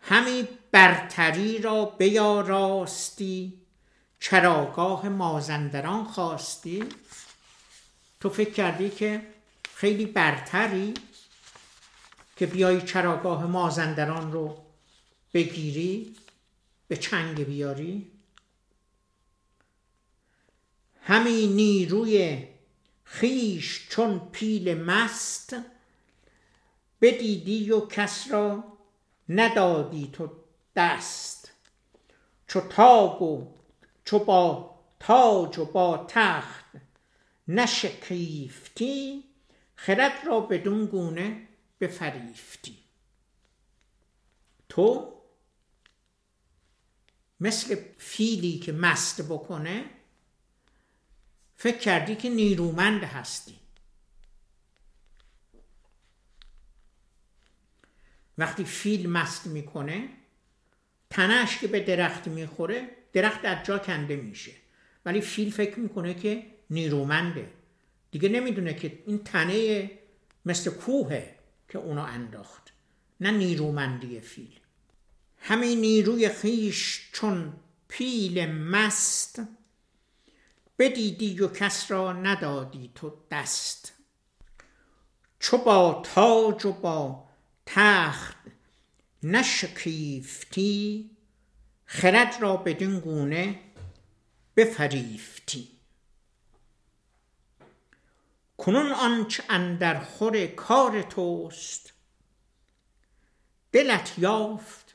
همی 0.00 0.48
برتری 0.70 1.58
را 1.58 1.84
بیاراستی 1.84 3.60
چراگاه 4.20 5.08
مازندران 5.08 6.04
خواستی. 6.04 6.84
تو 8.20 8.30
فکر 8.30 8.50
کردی 8.50 8.90
که 8.90 9.26
خیلی 9.74 10.06
برتری 10.06 10.94
که 12.36 12.46
بیای 12.46 12.82
چراگاه 12.82 13.46
مازندران 13.46 14.32
رو 14.32 14.64
بگیری 15.34 16.16
به 16.88 16.96
چنگ 16.96 17.44
بیاری؟ 17.44 18.13
همین 21.06 21.52
نیروی 21.52 22.48
خیش 23.04 23.88
چون 23.88 24.28
پیل 24.32 24.74
مست 24.74 25.56
بدیدی 27.00 27.70
و 27.70 27.86
کس 27.86 28.30
را 28.30 28.64
ندادی 29.28 30.10
تو 30.12 30.30
دست. 30.76 31.52
چو 32.46 32.60
تاگ 32.60 33.22
و 33.22 33.54
چو 34.04 34.18
با 34.18 34.74
تاج 35.00 35.58
و 35.58 35.64
با 35.64 36.06
تخت 36.08 36.64
نشکیفتی 37.48 39.24
خرد 39.74 40.26
را 40.26 40.40
بدون 40.40 40.86
گونه 40.86 41.48
بفریفتی. 41.80 42.78
تو 44.68 45.14
مثل 47.40 47.76
فیلی 47.98 48.58
که 48.58 48.72
مست 48.72 49.28
بکنه 49.28 49.84
فکر 51.64 51.78
کردی 51.78 52.14
که 52.14 52.30
نیرومند 52.30 53.04
هستی. 53.04 53.54
وقتی 58.38 58.64
فیل 58.64 59.10
مست 59.10 59.46
می‌کنه 59.46 60.08
تنش 61.10 61.58
که 61.58 61.66
به 61.66 61.80
درخت 61.80 62.28
می‌خوره 62.28 62.88
درخت 63.12 63.44
از 63.44 63.66
جا 63.66 63.78
کنده 63.78 64.16
میشه. 64.16 64.52
ولی 65.04 65.20
فیل 65.20 65.50
فکر 65.50 65.78
می‌کنه 65.78 66.14
که 66.14 66.46
نیرومنده. 66.70 67.50
دیگه 68.10 68.28
نمی‌دونه 68.28 68.74
که 68.74 69.02
این 69.06 69.24
تنه 69.24 69.90
مثل 70.44 70.70
کوهه 70.70 71.38
که 71.68 71.78
اونو 71.78 72.02
انداخت. 72.02 72.72
نه 73.20 73.30
نیرومندی 73.30 74.20
فیل. 74.20 74.60
همین 75.38 75.80
نیروی 75.80 76.28
خیش 76.28 77.10
چون 77.12 77.52
پیل 77.88 78.46
مست 78.46 79.42
بدیدی 80.78 81.40
و 81.40 81.48
کس 81.48 81.90
را 81.90 82.12
ندادی 82.12 82.90
تو 82.94 83.12
دست. 83.30 83.92
چو 85.38 85.58
با 85.58 86.02
تاج 86.14 86.66
و 86.66 86.72
با 86.72 87.24
تخت 87.66 88.36
نشکیفتی 89.22 91.10
خرد 91.84 92.36
را 92.40 92.56
بدین 92.56 93.00
گونه 93.00 93.60
بفریفتی. 94.56 95.68
کنون 98.58 98.92
آنچه 98.92 99.44
اندر 99.48 100.00
خور 100.04 100.46
کار 100.46 101.02
توست 101.02 101.92
دلت 103.72 104.18
یافت 104.18 104.94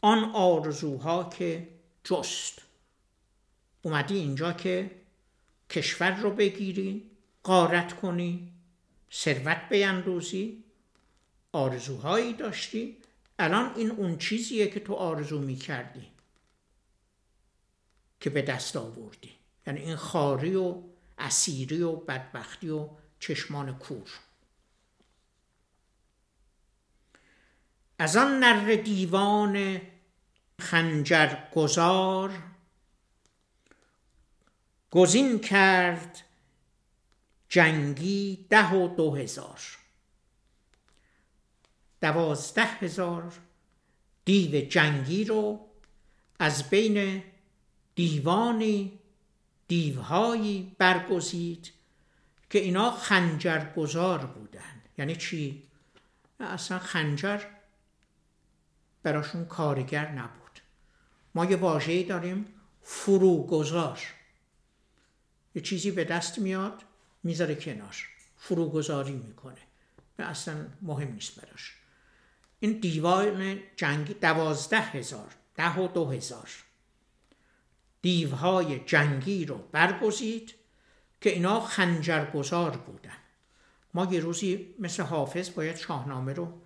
آن 0.00 0.24
آرزوها 0.34 1.24
که 1.24 1.68
جست. 2.04 2.69
اومدی 3.82 4.14
اینجا 4.14 4.52
که 4.52 4.90
کشور 5.70 6.16
رو 6.20 6.30
بگیری 6.30 7.10
قارت 7.42 8.00
کنی 8.00 8.52
ثروت 9.12 9.68
بیندوزی 9.70 10.64
آرزوهایی 11.52 12.32
داشتی. 12.32 12.96
الان 13.38 13.74
این 13.76 13.90
اون 13.90 14.18
چیزیه 14.18 14.66
که 14.66 14.80
تو 14.80 14.94
آرزو 14.94 15.38
می‌کردی 15.38 16.06
که 18.20 18.30
به 18.30 18.42
دست 18.42 18.76
آوردی. 18.76 19.32
یعنی 19.66 19.80
این 19.80 19.96
خاری 19.96 20.54
و 20.54 20.82
اسیری 21.18 21.82
و 21.82 21.96
بدبختی 21.96 22.68
و 22.68 22.88
چشمان 23.20 23.78
کور. 23.78 24.10
از 27.98 28.16
آن 28.16 28.38
نر 28.38 28.74
دیوان 28.74 29.80
خنجر 30.60 31.36
گذار 31.54 32.42
گزین 34.90 35.38
کرد 35.38 36.22
جنگی 37.48 38.46
ده 38.50 38.70
و 38.70 38.88
دو 38.96 39.14
هزار. 39.14 39.60
دوازده 42.00 42.64
هزار 42.64 43.32
دیو 44.24 44.68
جنگی 44.68 45.24
رو 45.24 45.66
از 46.38 46.70
بین 46.70 47.22
دیوانی 47.94 48.98
دیوهایی 49.68 50.76
برگزید 50.78 51.72
که 52.50 52.58
اینا 52.58 52.90
خنجرگذار 52.90 54.18
بودن. 54.18 54.82
یعنی 54.98 55.16
چی؟ 55.16 55.62
اصلا 56.40 56.78
خنجر 56.78 57.40
براشون 59.02 59.44
کارگر 59.44 60.10
نبود. 60.10 60.60
ما 61.34 61.44
یه 61.44 61.56
واژه‌ای 61.56 62.04
داریم 62.04 62.46
فروگذار 62.82 64.00
یه 65.54 65.62
چیزی 65.62 65.90
به 65.90 66.04
دست 66.04 66.38
میاد 66.38 66.82
می‌ذاره 67.22 67.54
کنار 67.54 67.96
فروگذاری 68.36 69.12
می‌کنه. 69.12 69.58
و 70.18 70.22
اصلا 70.22 70.66
مهم 70.82 71.12
نیست 71.12 71.40
براش. 71.40 71.74
این 72.60 72.72
دیوان 72.72 73.60
جنگی 73.76 74.14
دوازده 74.14 74.80
هزار 74.80 75.34
ده 75.54 75.78
و 75.78 75.88
دو 75.88 76.10
هزار. 76.10 76.50
دیوهای 78.02 78.78
جنگی 78.78 79.44
رو 79.44 79.58
برگزید 79.72 80.54
که 81.20 81.30
اینا 81.30 81.60
خنجرگذار 81.60 82.76
بودن. 82.76 83.16
ما 83.94 84.08
یه 84.12 84.20
روزی 84.20 84.74
مثل 84.78 85.02
حافظ 85.02 85.50
باید 85.50 85.76
شاهنامه 85.76 86.32
رو 86.32 86.60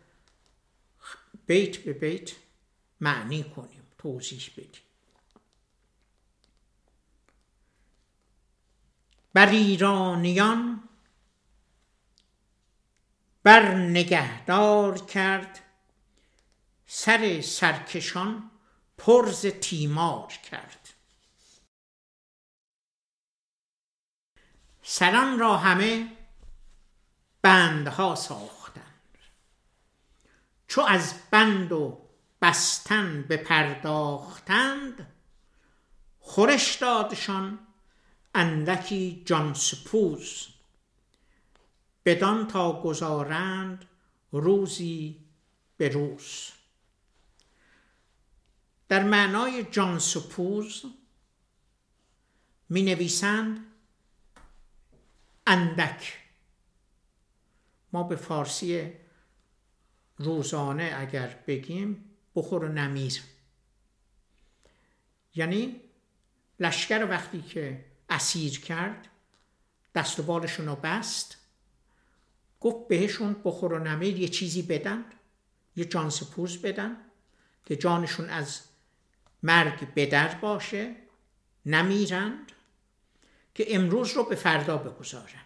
بیت 1.47 1.77
به 1.77 1.93
بیت 1.93 2.31
معنی 3.01 3.45
کنیم 3.45 3.83
توضیح 3.99 4.51
بدیم. 4.57 4.83
بر 9.35 9.49
ایرانیان 9.49 10.89
بر 13.43 13.75
نگهدار 13.75 14.99
کرد 14.99 15.61
سر 16.87 17.41
سرکشان 17.41 18.51
پرز 18.99 19.47
تیمار 19.47 20.33
کرد. 20.33 20.95
سران 24.83 25.39
را 25.39 25.57
همه 25.57 26.17
بندها 27.43 28.15
ساختند. 28.15 29.19
چو 30.69 30.81
از 30.81 31.15
بند 31.31 31.73
و 31.73 32.09
بستن 32.43 33.23
بپرداختند 33.23 35.13
خورش 36.21 36.75
دادشان 36.75 37.59
اندکی 38.35 39.23
جان 39.27 39.55
سپوز. 39.55 40.49
بدان 42.05 42.47
تا 42.47 42.83
گذارند 42.83 43.85
روزی 44.33 45.25
به 45.77 45.89
روز. 45.89 46.51
در 48.89 49.03
معنای 49.03 49.65
جان 49.65 49.99
سپوز 49.99 50.85
می 52.69 52.83
نویسند 52.83 53.67
اندک. 55.47 56.19
ما 57.93 58.03
به 58.03 58.17
فارسی 58.17 58.93
روزانه 60.19 60.95
اگر 60.99 61.39
بگیم 61.47 62.11
بخور 62.35 62.65
و 62.65 62.69
نمیر. 62.69 63.23
یعنی 65.35 65.81
لشکر 66.61 67.07
وقتی 67.11 67.43
که 67.43 67.94
اسیر 68.09 68.61
کرد 68.61 69.09
دست 69.95 70.21
و 70.21 70.23
بالشون 70.23 70.67
رو 70.67 70.77
بست 70.77 71.37
گفت 72.61 72.89
بهشون 72.89 73.37
بخور 73.45 73.73
و 73.73 73.79
نمیر 73.79 74.19
یه 74.19 74.29
چیزی 74.29 74.63
بدن 74.63 75.05
یه 75.77 75.85
جان 75.85 76.11
سپوز 76.11 76.63
بدن 76.63 76.97
که 77.65 77.77
جانشون 77.77 78.31
از 78.31 78.61
مرگ 79.43 79.95
بدر 79.95 80.35
باشه 80.35 80.97
نمیرند 81.67 82.53
که 83.55 83.75
امروز 83.75 84.13
رو 84.13 84.25
به 84.25 84.35
فردا 84.35 84.77
بگذارن. 84.77 85.45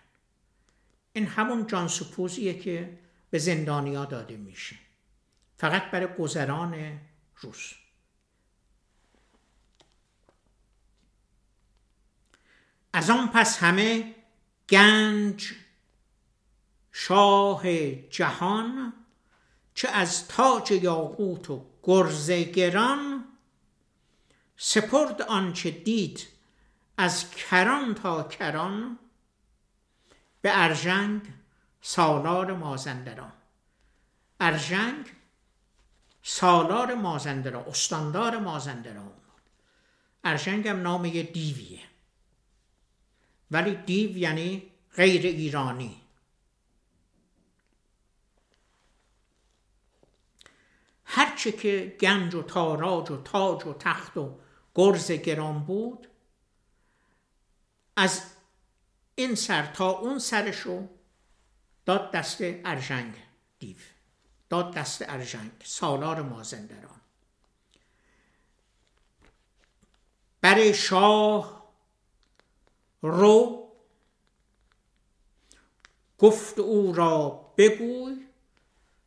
این 1.12 1.26
همون 1.26 1.66
جان 1.66 1.88
سپوزیه 1.88 2.58
که 2.58 2.98
به 3.30 3.38
زندانیا 3.38 4.04
داده 4.04 4.36
میشه. 4.36 4.76
فقط 5.56 5.90
برای 5.90 6.14
گذران 6.18 7.00
روز. 7.36 7.74
از 12.92 13.10
آن 13.10 13.28
پس 13.28 13.58
همه 13.58 14.14
گنج 14.68 15.52
شاه 16.92 17.94
جهان 17.94 18.92
چه 19.74 19.88
از 19.88 20.28
تاج 20.28 20.70
یاقوت 20.70 21.50
و 21.50 21.66
گرز 21.82 22.30
گران 22.30 23.24
سپرد 24.56 25.22
آنچه 25.22 25.70
دید 25.70 26.28
از 26.96 27.30
کران 27.30 27.94
تا 27.94 28.22
کران 28.22 28.98
به 30.42 30.62
ارژنگ 30.62 31.22
سالار 31.80 32.52
مازندران. 32.52 33.32
ارژنگ 34.40 35.12
سالار 36.22 36.94
مازندران 36.94 37.64
استاندار 37.64 38.38
مازندران. 38.38 39.08
بود 39.08 39.42
ارژنگ 40.24 40.68
هم 40.68 40.82
نام 40.82 41.04
یه 41.04 41.22
دیویه. 41.22 41.80
ولی 43.50 43.74
دیو 43.74 44.16
یعنی 44.16 44.72
غیر 44.94 45.26
ایرانی. 45.26 46.02
هرچه 51.04 51.52
که 51.52 51.96
گنج 52.00 52.34
و 52.34 52.42
تاراج 52.42 53.10
و 53.10 53.22
تاج 53.22 53.66
و 53.66 53.74
تخت 53.74 54.16
و 54.16 54.38
گرز 54.74 55.12
گران 55.12 55.64
بود 55.64 56.08
از 57.96 58.22
این 59.14 59.34
سر 59.34 59.66
تا 59.66 59.90
اون 59.90 60.18
سرشو 60.18 60.88
داد 61.86 62.12
دست 62.12 62.38
ارژنگ 62.40 63.14
دیو. 63.58 63.76
داد 64.48 64.74
دست 64.74 65.04
ارژنگ 65.08 65.50
سالار 65.64 66.22
مازندران. 66.22 67.00
برای 70.40 70.74
شاه 70.74 71.57
رو 73.02 73.68
گفت 76.18 76.58
او 76.58 76.92
را 76.92 77.28
بگوی. 77.56 78.28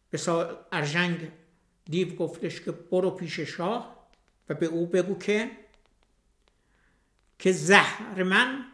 به 0.09 0.19
ارژنگ 0.71 1.31
دیو 1.85 2.15
گفتش 2.15 2.61
که 2.61 2.71
برو 2.71 3.11
پیش 3.11 3.39
شاه 3.39 4.07
و 4.49 4.53
به 4.53 4.65
او 4.65 4.85
بگو 4.85 5.17
که 5.17 5.51
که 7.39 7.51
زهر 7.51 8.23
من 8.23 8.65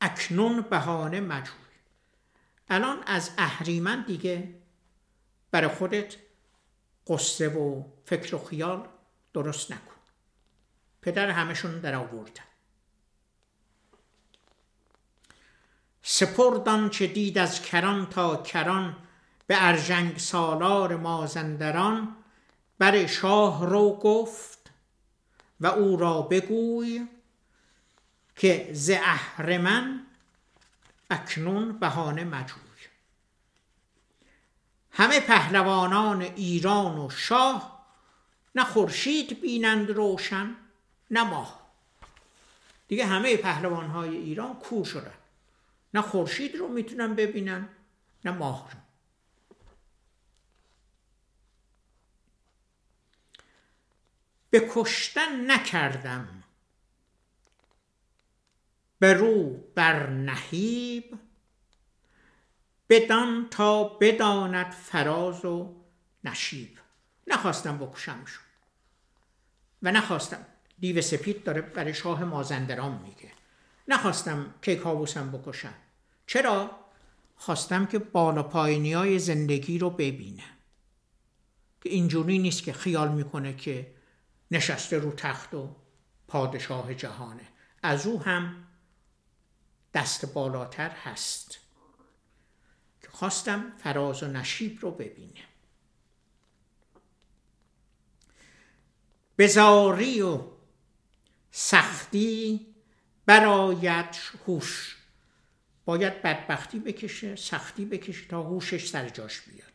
اکنون 0.00 0.60
بهانه 0.60 1.20
مجهول. 1.20 1.66
الان 2.68 3.02
از 3.06 3.30
اهریمن 3.38 4.04
دیگه 4.06 4.54
برای 5.50 5.68
خودت 5.68 6.16
قصه 7.06 7.48
و 7.48 7.82
فکر 8.04 8.34
و 8.34 8.44
خیال 8.44 8.88
درست 9.34 9.72
نکن. 9.72 9.96
پدر 11.02 11.30
همشون 11.30 11.80
در 11.80 11.94
آوردن 11.94 12.44
سپردان 16.08 16.90
چه 16.90 17.06
دید 17.06 17.38
از 17.38 17.62
کران 17.62 18.06
تا 18.06 18.36
کران 18.36 18.96
به 19.46 19.56
ارژنگ 19.58 20.18
سالار 20.18 20.96
مازندران. 20.96 22.16
بر 22.78 23.06
شاه 23.06 23.66
رو 23.66 23.90
گفت 23.90 24.70
و 25.60 25.66
او 25.66 25.96
را 25.96 26.22
بگوی 26.22 27.06
که 28.36 28.70
ز 28.72 28.90
اهرمن 28.90 30.06
اکنون 31.10 31.78
بهانه 31.78 32.24
مجوی. 32.24 32.60
همه 34.90 35.20
پهلوانان 35.20 36.22
ایران 36.22 36.98
و 36.98 37.10
شاه 37.10 37.86
نه 38.54 38.64
خورشید 38.64 39.40
بینند 39.40 39.90
روشن 39.90 40.56
نه 41.10 41.24
ماه. 41.24 41.60
دیگه 42.88 43.06
همه 43.06 43.36
پهلوان 43.36 43.86
های 43.86 44.16
ایران 44.16 44.54
کور 44.54 44.84
شدن. 44.84 45.25
نه 45.96 46.02
خورشید 46.02 46.56
رو 46.56 46.68
می‌تونن 46.68 47.14
ببینن 47.14 47.68
نه 48.24 48.30
ماه 48.30 48.70
رو. 48.72 48.78
به 54.50 54.68
کشتن 54.70 55.50
نکردم. 55.50 56.42
به 58.98 59.14
رو 59.14 59.50
بر 59.74 60.10
نهیب. 60.10 61.18
بدان 62.88 63.48
تا 63.50 63.84
بداند 63.84 64.70
فراز 64.72 65.44
و 65.44 65.74
نشیب. 66.24 66.78
نخواستم 67.26 67.78
بکشمشون. 67.78 68.44
و 69.82 69.92
نخواستم 69.92 70.46
دیو 70.78 71.02
سپید 71.02 71.44
داره 71.44 71.60
برای 71.60 71.94
شاه 71.94 72.24
مازندران 72.24 73.02
میگه. 73.02 73.32
نخواستم 73.88 74.54
کیکاووسم 74.62 75.32
بکشم 75.32 75.74
چرا؟ 76.26 76.70
خواستم 77.36 77.86
که 77.86 77.98
بالا 77.98 78.42
پایینی 78.42 78.92
های 78.92 79.18
زندگی 79.18 79.78
رو 79.78 79.90
ببینه. 79.90 80.44
که 81.82 81.88
اینجوری 81.88 82.38
نیست 82.38 82.62
که 82.62 82.72
خیال 82.72 83.12
می‌کنه 83.12 83.56
که 83.56 83.94
نشسته 84.50 84.98
رو 84.98 85.12
تخت 85.12 85.54
و 85.54 85.76
پادشاه 86.28 86.94
جهانه. 86.94 87.48
از 87.82 88.06
او 88.06 88.22
هم 88.22 88.64
دست 89.94 90.34
بالاتر 90.34 90.90
هست. 90.90 91.58
که 93.02 93.08
خواستم 93.08 93.72
فراز 93.78 94.22
و 94.22 94.26
نشیب 94.26 94.78
رو 94.80 94.90
ببینه. 94.90 95.44
بزاری 99.38 100.22
و 100.22 100.42
سختی 101.50 102.66
برایت 103.26 104.18
هوش. 104.46 104.95
باید 105.86 106.22
بدبختی 106.22 106.78
بکشه 106.78 107.36
سختی 107.36 107.84
بکشه 107.84 108.28
تا 108.28 108.42
هوشش 108.42 108.88
سر 108.88 109.08
جاش 109.08 109.40
بیاد. 109.40 109.72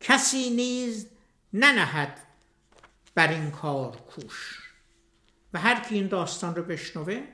کسی 0.00 0.50
نیز 0.50 1.06
ننهد 1.52 2.26
بر 3.14 3.28
این 3.28 3.50
کار 3.50 3.96
کوش. 3.96 4.70
و 5.52 5.58
هر 5.58 5.80
کی 5.80 5.94
این 5.94 6.08
داستان 6.08 6.54
رو 6.54 6.62
بشنوه 6.62 7.28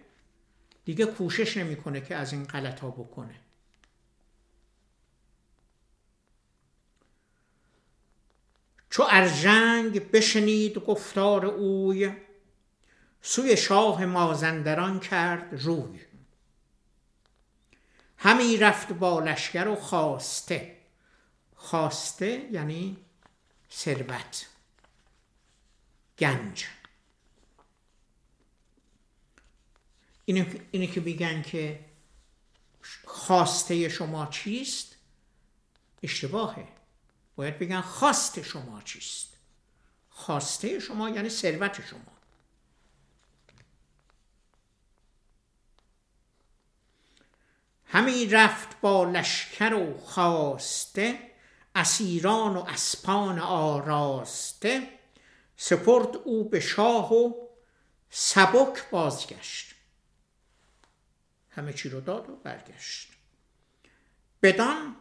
دیگه 0.84 1.06
کوشش 1.06 1.56
نمی‌کنه 1.56 2.00
که 2.00 2.14
از 2.14 2.32
این 2.32 2.44
غلط 2.44 2.80
ها 2.80 2.90
بکنه. 2.90 3.40
چو 8.90 9.04
ارژنگ 9.10 10.10
بشنید 10.10 10.78
گفتار 10.78 11.46
اوی 11.46 12.12
سوی 13.28 13.56
شاه 13.56 14.04
مازندران 14.04 15.00
کرد 15.00 15.62
روی. 15.64 16.00
همی 18.18 18.56
رفت 18.56 18.92
با 18.92 19.20
لشکر 19.20 19.68
و 19.68 19.76
خواسته. 19.76 20.76
خواسته 21.56 22.48
یعنی 22.52 22.96
ثروت. 23.72 24.46
گنج. 26.18 26.66
اینه, 30.24 30.86
که 30.86 31.00
میگن 31.00 31.42
که 31.42 31.84
خواسته 33.04 33.88
شما 33.88 34.26
چیست؟ 34.26 34.96
اشتباهه. 36.02 36.68
باید 37.36 37.58
بگن 37.58 37.80
خواست 37.80 38.42
شما 38.42 38.82
چیست؟ 38.82 39.36
خواسته 40.10 40.78
شما 40.78 41.10
یعنی 41.10 41.28
ثروت 41.28 41.86
شما. 41.86 42.15
همی 47.96 48.26
رفت 48.26 48.80
با 48.80 49.04
لشکر 49.04 49.74
و 49.74 49.98
خواسته 49.98 51.30
اسیران 51.74 52.56
و 52.56 52.60
اسپان 52.60 53.38
آراسته. 53.38 54.88
سپرد 55.56 56.16
او 56.16 56.48
به 56.48 56.60
شاه 56.60 57.12
و 57.12 57.32
سبک 58.10 58.90
بازگشت. 58.90 59.74
همه 61.50 61.72
چی 61.72 61.88
رو 61.88 62.00
داد 62.00 62.30
و 62.30 62.36
برگشت. 62.36 63.12
بدان 64.42 64.96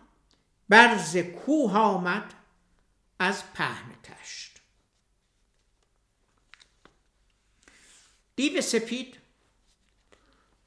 برز 0.69 1.17
کوه 1.17 1.77
آمد 1.77 2.33
از 3.19 3.53
پهن 3.53 3.95
تشت. 4.03 4.61
دیو 8.35 8.61
سپید 8.61 9.17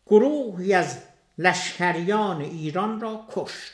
گروهی 0.06 0.74
از 0.74 1.07
لشکریان 1.38 2.40
ایران 2.40 3.00
را 3.00 3.26
کشت. 3.30 3.72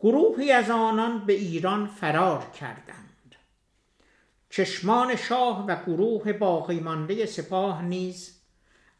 گروهی 0.00 0.52
از 0.52 0.70
آنان 0.70 1.26
به 1.26 1.32
ایران 1.32 1.86
فرار 1.86 2.50
کردند. 2.50 3.34
چشمان 4.50 5.16
شاه 5.16 5.66
و 5.66 5.76
گروه 5.84 6.32
باقی 6.32 6.80
مانده 6.80 7.26
سپاه 7.26 7.82
نیز 7.82 8.40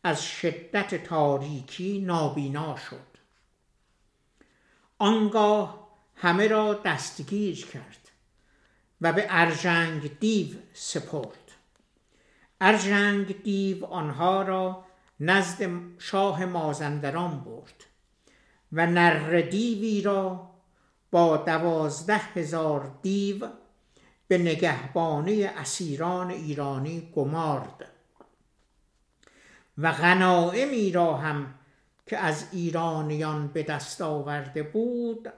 از 0.04 0.24
شدت 0.24 1.04
تاریکی 1.04 2.00
نابینا 2.00 2.76
شد. 2.76 3.16
آنگاه 4.98 5.88
همه 6.14 6.48
را 6.48 6.74
دستگیر 6.74 7.66
کرد 7.66 8.10
و 9.00 9.12
به 9.12 9.26
ارژنگ 9.28 10.18
دیو 10.18 10.56
سپرد. 10.72 11.52
ارژنگ 12.60 13.42
دیو 13.42 13.84
آنها 13.86 14.42
را 14.42 14.85
نزد 15.20 15.68
شاه 15.98 16.44
مازندران 16.44 17.40
برد 17.40 17.84
و 18.72 18.86
نر 18.86 19.40
دیوی 19.40 20.02
را 20.02 20.50
با 21.10 21.36
دوازده 21.36 22.16
هزار 22.16 22.98
دیو 23.02 23.48
به 24.28 24.38
نگهبانی 24.38 25.44
اسیران 25.44 26.30
ایرانی 26.30 27.12
گمارد 27.14 27.86
و 29.78 29.92
غنائمی 29.92 30.92
را 30.92 31.16
هم 31.16 31.54
که 32.06 32.18
از 32.18 32.46
ایرانیان 32.52 33.48
به 33.48 33.62
دست 33.62 34.00
آورده 34.00 34.62
بود 34.62 35.32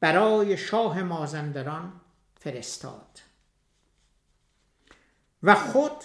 برای 0.00 0.56
شاه 0.56 1.02
مازندران 1.02 2.00
فرستاد 2.40 3.20
و 5.42 5.54
خود 5.54 6.04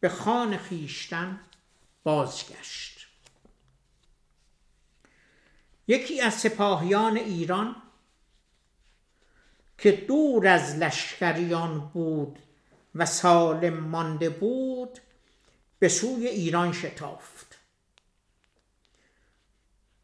به 0.00 0.08
خان 0.08 0.56
خیشتن 0.56 1.40
بازگشت. 2.08 3.06
یکی 5.88 6.20
از 6.20 6.34
سپاهیان 6.34 7.16
ایران 7.16 7.76
که 9.78 9.92
دور 9.92 10.46
از 10.46 10.76
لشکریان 10.76 11.80
بود 11.80 12.38
و 12.94 13.06
سالم 13.06 13.74
مانده 13.74 14.30
بود 14.30 14.98
به 15.78 15.88
سوی 15.88 16.26
ایران 16.26 16.72
شتافت. 16.72 17.58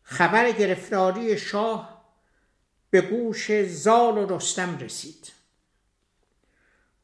خبر 0.03 0.53
گرفتاری 0.53 1.39
شاه 1.39 2.05
به 2.91 3.01
گوش 3.01 3.63
زال 3.63 4.19
و 4.19 4.37
رستم 4.37 4.79
رسید. 4.79 5.33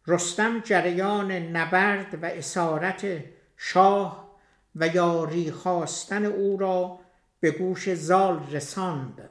رستم 0.07 0.61
جریان 0.61 1.33
نبرد 1.33 2.23
و 2.23 2.27
اسارت 2.27 3.25
شاه 3.57 4.30
و 4.77 4.87
یاری 4.87 5.51
خواستن 5.51 6.25
او 6.25 6.57
را 6.57 6.99
به 7.41 7.51
گوش 7.51 7.95
زال 7.95 8.47
رساند 8.51 9.31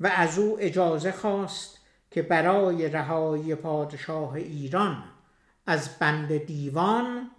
و 0.00 0.06
از 0.06 0.38
او 0.38 0.56
اجازه 0.60 1.12
خواست 1.12 1.78
که 2.10 2.22
برای 2.22 2.88
رهایی 2.88 3.54
پادشاه 3.54 4.34
ایران 4.34 5.04
از 5.66 5.98
بند 5.98 6.36
دیوان 6.36 7.30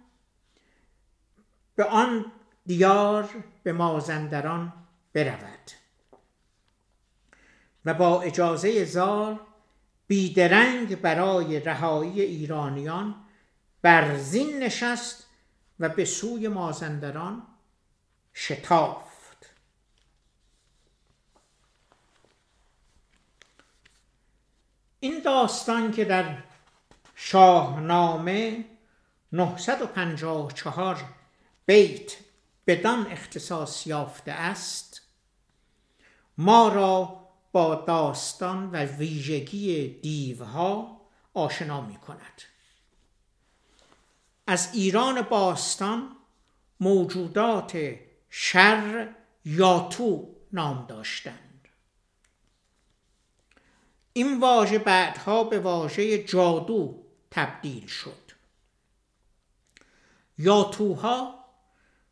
به 1.74 1.84
آن 1.84 2.24
دیار 2.66 3.30
به 3.62 3.72
مازندران 3.72 4.72
برود 5.14 5.70
و 7.84 7.94
با 7.94 8.22
اجازه 8.22 8.84
زال 8.84 9.38
بیدرنگ 10.06 11.00
برای 11.00 11.60
رهایی 11.60 12.20
ایرانیان 12.20 13.14
بر 13.82 14.16
زین 14.16 14.62
نشست 14.62 15.29
و 15.80 15.88
به 15.88 16.04
سوی 16.04 16.48
مازندران 16.48 17.46
شتافت. 18.34 19.50
این 25.00 25.22
داستان 25.22 25.92
که 25.92 26.04
در 26.04 26.42
شاهنامه 27.14 28.64
954 29.32 31.04
بیت 31.66 32.16
بدان 32.66 33.06
اختصاص 33.06 33.86
یافته 33.86 34.32
است 34.32 35.02
ما 36.38 36.68
را 36.68 37.28
با 37.52 37.74
داستان 37.74 38.70
و 38.70 38.76
ویژگی 38.76 39.88
دیوها 39.88 41.00
آشنا 41.34 41.80
می 41.80 41.96
کند 41.96 42.42
از 44.50 44.68
ایران 44.72 45.22
باستان 45.22 46.16
موجودات 46.80 47.78
شر 48.30 49.08
یاتو 49.44 50.28
نام 50.52 50.86
داشتند. 50.88 51.68
این 54.12 54.40
واژه 54.40 54.78
بعدها 54.78 55.44
به 55.44 55.58
واژه 55.58 56.22
جادو 56.22 57.02
تبدیل 57.30 57.86
شد. 57.86 58.32
یاتوها 60.38 61.44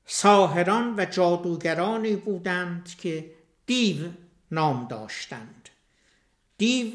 ساهران 0.07 0.95
و 0.99 1.05
جادوگرانی 1.05 2.17
بودند 2.17 2.95
که 2.99 3.31
دیو 3.67 4.11
نام 4.51 4.87
داشتند. 4.89 5.69
دیو 6.59 6.93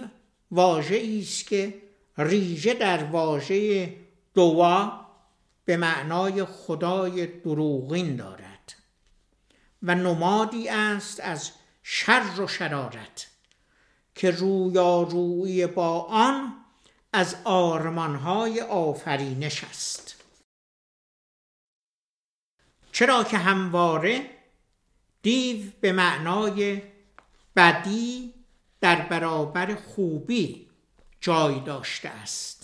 واژه 0.52 1.20
است 1.22 1.48
که 1.48 1.82
ریژه 2.18 2.74
در 2.74 3.04
واژه 3.04 3.94
دوا 4.34 5.03
به 5.66 5.78
معنای 5.78 6.46
خدای 6.46 7.28
دروغین 7.28 8.16
دارد 8.16 8.74
و 9.84 9.96
نمادی 9.96 10.70
است 10.70 11.20
از 11.20 11.52
شر 11.84 12.42
و 12.42 12.48
شرارت 12.48 13.28
که 14.16 14.32
رویارویی 14.32 15.68
با 15.68 16.02
آن 16.02 16.66
از 17.14 17.36
آرمانهای 17.44 18.62
آفرینش 18.62 19.64
است. 19.64 20.24
چرا 22.92 23.24
که 23.24 23.38
همواره 23.38 24.30
دیو 25.22 25.72
به 25.82 25.92
معنای 25.92 26.82
بدی 27.56 28.34
در 28.82 29.02
برابر 29.02 29.76
خوبی 29.76 30.70
جای 31.22 31.60
داشته 31.60 32.10
است. 32.10 32.63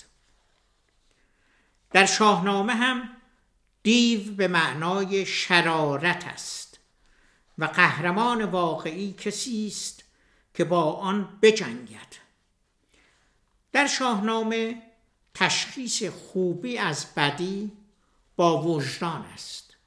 در 1.91 2.05
شاهنامه 2.05 2.73
هم 2.73 3.09
دیو 3.83 4.35
به 4.35 4.47
معنای 4.47 5.25
شرارت 5.25 6.27
است 6.27 6.79
و 7.57 7.65
قهرمان 7.65 8.45
واقعی 8.45 9.13
کسی 9.13 9.67
است 9.67 10.03
که 10.53 10.63
با 10.63 10.93
آن 10.93 11.39
بجنگد. 11.41 12.15
در 13.71 13.87
شاهنامه 13.87 14.81
تشخیص 15.33 16.03
خوبی 16.03 16.77
از 16.77 17.15
بدی 17.15 17.71
با 18.35 18.61
وجدان 18.61 19.21
است 19.21 19.77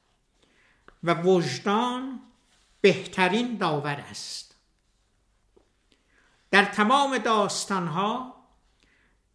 و 1.05 1.14
وجدان 1.14 2.20
بهترین 2.80 3.57
داور 3.57 4.05
است. 4.11 4.55
در 6.50 6.64
تمام 6.64 7.18
داستانها 7.18 8.41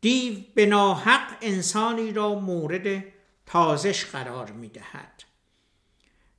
دیو 0.07 0.43
به 0.55 0.65
ناحق 0.65 1.37
انسانی 1.41 2.11
را 2.11 2.39
مورد 2.39 3.03
تازش 3.45 4.05
قرار 4.05 4.51
می 4.51 4.69
دهد 4.69 5.23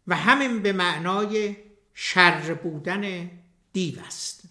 و 0.07 0.17
همین 0.17 0.63
به 0.63 0.73
معنای 0.73 1.57
شر 1.95 2.55
بودن 2.55 3.31
دیو 3.73 4.01
است. 4.01 4.43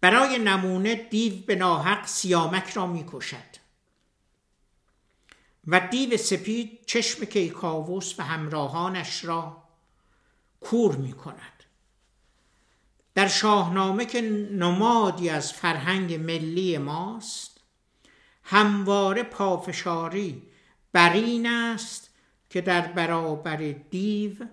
برای 0.00 0.38
نمونه 0.38 0.94
دیو 0.94 1.46
به 1.46 1.54
ناحق 1.54 2.06
سیامک 2.06 2.70
را 2.70 2.86
می 2.86 3.04
کشد 3.12 3.56
و 5.66 5.80
دیو 5.80 6.16
سپید 6.16 6.84
چشم 6.86 7.24
کیکاووس 7.24 8.20
و 8.20 8.22
همراهانش 8.22 9.24
را 9.24 9.62
کور 10.60 10.96
می 10.96 11.12
کند 11.12 11.61
در 13.14 13.28
شاهنامه 13.28 14.06
که 14.06 14.20
نمادی 14.52 15.30
از 15.30 15.52
فرهنگ 15.52 16.14
ملی 16.14 16.78
ماست 16.78 17.60
همواره 18.42 19.22
پافشاری 19.22 20.42
بر 20.92 21.12
این 21.12 21.46
است 21.46 22.10
که 22.50 22.60
در 22.60 22.80
برابر 22.80 23.56
دیو 23.90 24.46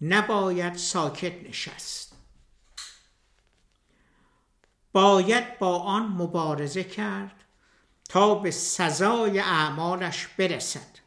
نباید 0.00 0.74
ساکت 0.74 1.48
نشست. 1.48 2.16
باید 4.92 5.58
با 5.58 5.78
آن 5.78 6.02
مبارزه 6.02 6.84
کرد 6.84 7.44
تا 8.08 8.34
به 8.34 8.50
سزای 8.50 9.38
اعمالش 9.38 10.26
برسد 10.26 10.98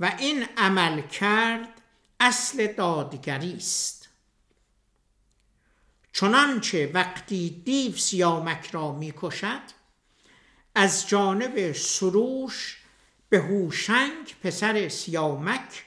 و 0.00 0.12
این 0.18 0.46
عمل 0.56 1.00
کرد 1.00 1.68
اصل 2.20 2.72
دادگری 2.72 3.56
است. 3.56 4.01
چنانچه 6.22 6.90
وقتی 6.94 7.62
دیو 7.64 7.96
سیامک 7.96 8.70
را 8.70 8.92
می‌کشد 8.92 9.62
از 10.74 11.08
جانب 11.08 11.72
سروش 11.72 12.82
به 13.28 13.38
هوشنگ 13.38 14.34
پسر 14.42 14.88
سیامک 14.88 15.84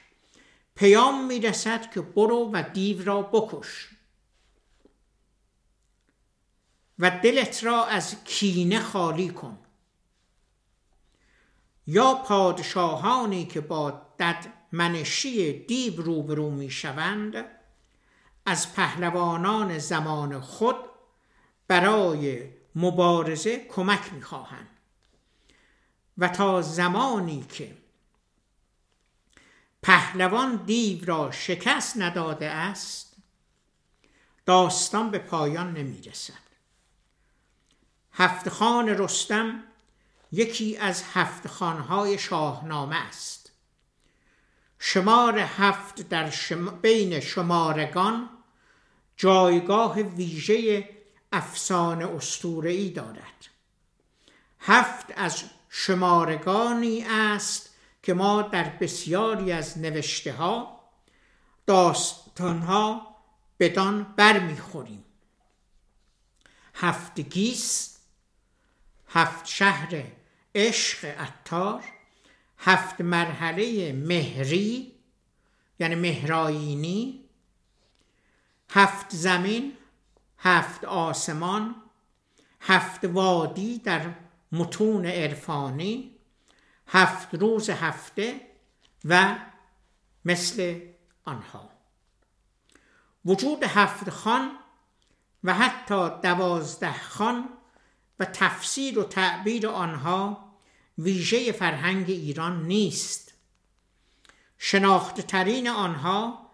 پیام 0.74 1.26
می‌رسد 1.26 1.90
که 1.90 2.00
برو 2.00 2.50
و 2.52 2.62
دیو 2.74 3.04
را 3.04 3.22
بکش. 3.22 3.88
و 6.98 7.10
دلت 7.10 7.64
را 7.64 7.86
از 7.86 8.24
کینه 8.24 8.80
خالی 8.80 9.28
کن. 9.28 9.58
یا 11.86 12.14
پادشاهانی 12.14 13.46
که 13.46 13.60
با 13.60 13.90
دد 14.18 14.46
منشی 14.72 15.52
دیو 15.52 16.02
روبرو 16.02 16.50
می 16.50 16.70
شوند 16.70 17.55
از 18.46 18.74
پهلوانان 18.74 19.78
زمان 19.78 20.40
خود 20.40 20.76
برای 21.68 22.48
مبارزه 22.74 23.66
کمک 23.68 24.12
می 24.12 24.22
خواهند 24.22 24.68
و 26.18 26.28
تا 26.28 26.62
زمانی 26.62 27.46
که 27.52 27.76
پهلوان 29.82 30.56
دیو 30.56 31.04
را 31.04 31.30
شکست 31.30 31.96
نداده 31.96 32.46
است 32.46 33.16
داستان 34.46 35.10
به 35.10 35.18
پایان 35.18 35.72
نمی 35.72 36.02
رسد 36.02 36.46
هفت 38.12 38.48
خان 38.48 38.88
رستم 38.88 39.62
یکی 40.32 40.76
از 40.76 41.02
هفت 41.14 41.48
خانهای 41.48 42.18
شاهنامه 42.18 42.96
است. 42.96 43.52
شمار 44.78 45.38
هفت 45.38 46.08
در 46.08 46.32
بین 46.82 47.20
شمارگان 47.20 48.28
جایگاه 49.16 50.00
ویژه 50.00 50.88
افسانه 51.32 52.06
اسطوره‌ای 52.06 52.90
دارد. 52.90 53.46
هفت 54.60 55.06
از 55.16 55.44
شمارگانی 55.68 57.04
است 57.08 57.74
که 58.02 58.14
ما 58.14 58.42
در 58.42 58.68
بسیاری 58.68 59.52
از 59.52 59.78
نوشته 59.78 60.32
ها 60.32 60.80
داستان 61.66 62.58
ها 62.58 63.16
بدان 63.60 64.14
برمیخوریم. 64.16 65.04
هفت 66.74 67.20
گیس 67.20 67.98
هفت 69.08 69.46
شهر 69.46 70.02
عشق 70.54 71.14
اتار 71.20 71.84
هفت 72.58 73.00
مرحله 73.00 73.92
مهری 73.92 74.92
یعنی 75.78 75.94
مهراینی 75.94 77.25
هفت 78.70 79.10
زمین 79.10 79.72
هفت 80.38 80.84
آسمان 80.84 81.74
هفت 82.60 83.04
وادی 83.04 83.78
در 83.78 84.14
متون 84.52 85.06
عرفانی 85.06 86.16
هفت 86.86 87.34
روز 87.34 87.70
هفته 87.70 88.40
و 89.04 89.36
مثل 90.24 90.80
آنها. 91.24 91.70
وجود 93.24 93.62
هفت 93.62 94.10
خان 94.10 94.50
و 95.44 95.54
حتی 95.54 96.10
دوازده 96.22 96.92
خان 96.92 97.48
و 98.20 98.24
تفسیر 98.24 98.98
و 98.98 99.02
تعبیر 99.02 99.68
آنها 99.68 100.52
ویژه 100.98 101.52
فرهنگ 101.52 102.10
ایران 102.10 102.66
نیست. 102.66 103.34
شناخته 104.58 105.22
ترین 105.22 105.68
آنها 105.68 106.45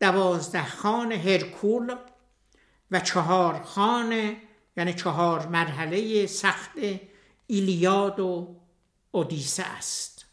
دوازده 0.00 0.64
خان 0.64 1.12
هرکول 1.12 1.96
و 2.90 3.00
چهار 3.00 3.62
خان 3.62 4.36
یعنی 4.76 4.94
چهار 4.94 5.46
مرحله 5.46 6.26
سخت 6.26 6.70
ایلیاد 7.46 8.20
و 8.20 8.60
اودیسه 9.10 9.62
است. 9.62 10.26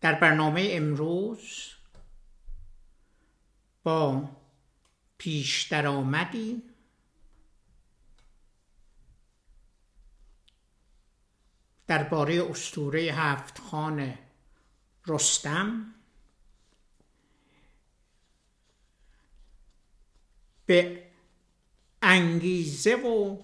در 0.00 0.14
برنامه 0.14 0.68
امروز 0.70 1.68
با 3.82 4.28
پیش 5.18 5.62
درآمدی 5.62 6.62
درباره 11.86 12.50
اسطوره 12.50 13.00
هفت 13.00 13.58
خان 13.58 14.18
رستم. 15.06 15.94
به 20.66 21.10
انگیزه 22.02 22.94
و 22.94 23.42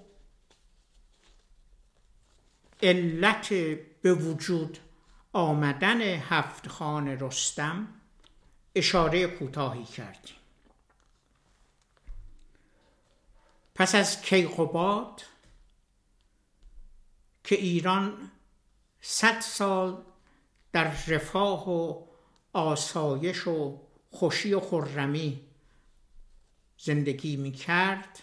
علت 2.82 3.48
به 4.02 4.14
وجود 4.14 4.78
آمدن 5.32 6.00
هفت 6.00 6.68
خان 6.68 7.08
رستم 7.08 7.88
اشاره 8.74 9.26
کوتاهی 9.26 9.84
کردیم. 9.84 10.36
پس 13.74 13.94
از 13.94 14.22
کیقوباد 14.22 15.22
که 17.44 17.54
ایران 17.54 18.30
صد 19.00 19.40
سال 19.40 20.04
در 20.78 20.92
رفاه 21.06 21.70
و 21.70 22.06
آسایش 22.52 23.46
و 23.46 23.78
خوشی 24.10 24.54
و 24.54 24.60
خرمی 24.60 25.40
زندگی 26.78 27.36
می 27.36 27.52
کرد 27.52 28.18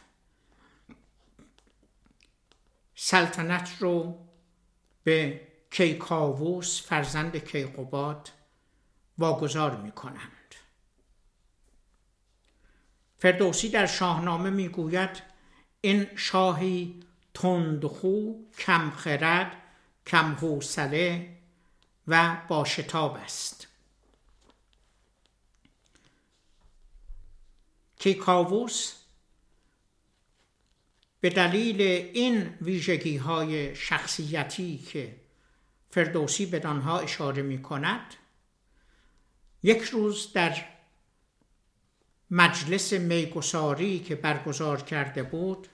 سلطنت 2.96 3.78
رو 3.80 4.18
به 5.04 5.42
کیکاووس 5.72 6.82
فرزند 6.82 7.38
کیقوباد 7.38 8.30
واگذار 9.18 9.76
می 9.76 9.92
کنند 9.92 10.56
فردوسی 13.20 13.70
در 13.70 13.86
شاهنامه 13.86 14.50
می‌گوید 14.50 15.22
این 15.82 16.08
شاهی 16.16 17.00
تندخو 17.34 18.34
کمخرد 18.58 19.58
کم 20.08 20.36
حوصله 20.36 21.35
و 22.08 22.38
با 22.48 22.66
شتاب 22.66 23.16
است. 23.16 23.68
کیکاووس 28.00 28.94
به 31.22 31.30
دلیل 31.30 31.82
این 32.14 32.58
ویژگی 32.62 33.18
های 33.18 33.76
شخصیتی 33.76 34.78
که 34.78 35.16
فردوسی 35.90 36.46
به 36.46 36.68
آنها 36.68 37.00
اشاره 37.00 37.42
می 37.42 37.62
کند 37.62 38.14
یک 39.64 39.82
روز 39.82 40.34
در 40.34 40.66
مجلس 42.32 42.94
میگساری 42.94 44.00
که 44.00 44.16
برگزار 44.16 44.82
کرده 44.82 45.24
بود 45.24 45.68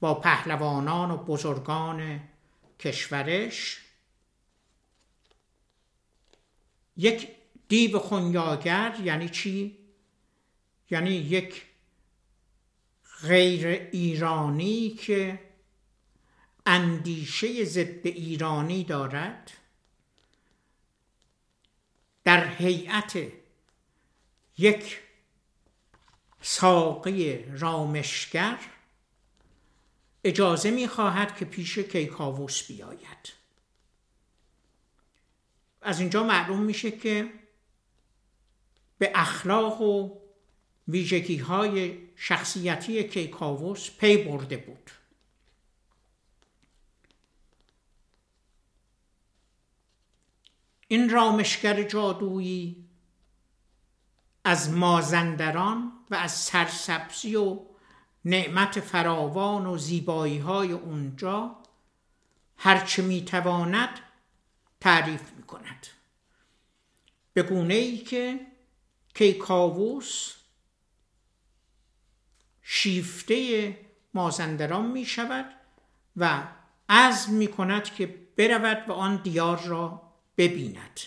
با 0.00 0.14
پهلوانان 0.14 1.10
و 1.10 1.16
بزرگان 1.16 2.20
کشورش 2.80 3.78
یک 7.00 7.28
دیو 7.68 7.98
خونیاگر 7.98 8.96
یعنی 9.04 9.28
چی؟ 9.28 9.78
یعنی 10.90 11.10
یک 11.10 11.62
غیر 13.22 13.66
ایرانی 13.66 14.90
که 14.90 15.40
اندیشه 16.66 17.64
ضد 17.64 18.06
ایرانی 18.06 18.84
دارد. 18.84 19.50
در 22.24 22.48
هیئت 22.54 23.18
یک 24.58 25.00
ساقی 26.42 27.44
رامشگر. 27.44 28.58
اجازه 30.24 30.70
می 30.70 30.88
خواهد 30.88 31.36
که 31.36 31.44
پیش 31.44 31.78
کیکاووس 31.78 32.66
بیاید. 32.66 33.39
از 35.82 36.00
اینجا 36.00 36.22
معلوم 36.22 36.62
میشه 36.62 36.90
که 36.90 37.32
به 38.98 39.12
اخلاق 39.14 39.80
و 39.80 40.20
ویژگی 40.88 41.36
های 41.36 41.98
شخصیتی 42.16 43.04
کیکاووس 43.04 43.90
پی 43.90 44.16
برده 44.16 44.56
بود. 44.56 44.90
این 50.88 51.10
رامشگر 51.10 51.82
جادویی 51.82 52.84
از 54.44 54.70
مازندران 54.70 55.92
و 56.10 56.14
از 56.14 56.32
سرسبزی 56.32 57.36
و 57.36 57.58
نعمت 58.24 58.80
فراوان 58.80 59.66
و 59.66 59.78
زیبایی 59.78 60.38
های 60.38 60.72
اونجا 60.72 61.56
هرچه 62.56 63.02
می‌تواند 63.02 64.09
تعریف 64.80 65.32
می 65.32 65.42
کند 65.42 65.86
به 67.32 67.42
گونه 67.42 67.74
ای 67.74 67.98
که 67.98 68.46
کیکاووس 69.14 70.34
شیفته 72.62 73.76
مازندران 74.14 74.86
می 74.86 75.04
شود 75.04 75.54
و 76.16 76.48
عزم 76.88 77.32
می 77.32 77.46
کند 77.46 77.84
که 77.84 78.06
برود 78.36 78.88
و 78.88 78.92
آن 78.92 79.22
دیار 79.22 79.60
را 79.62 80.12
ببیند. 80.36 81.00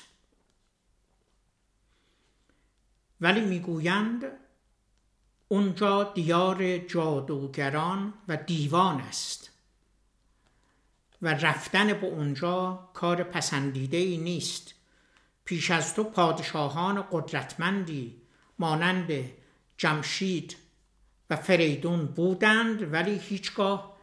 ولی 3.22 3.42
می‌گویند 3.42 4.26
اونجا 5.48 6.04
دیار 6.04 6.78
جادوگران 6.78 8.14
و 8.28 8.38
دیوان 8.38 9.02
است. 9.02 9.53
و 11.24 11.28
رفتن 11.28 11.94
به 11.94 12.08
اونجا 12.08 12.90
کار 12.94 13.24
پسندیده 13.24 13.98
ای 13.98 14.18
نیست. 14.18 14.74
پیش 15.46 15.72
از 15.72 15.96
تو 15.96 16.04
پادشاهان 16.04 17.06
قدرتمندی 17.12 18.22
مانند 18.60 19.12
جمشید 19.78 20.56
و 21.30 21.36
فریدون 21.36 22.06
بودند 22.06 22.94
ولی 22.94 23.18
هیچگاه 23.18 23.98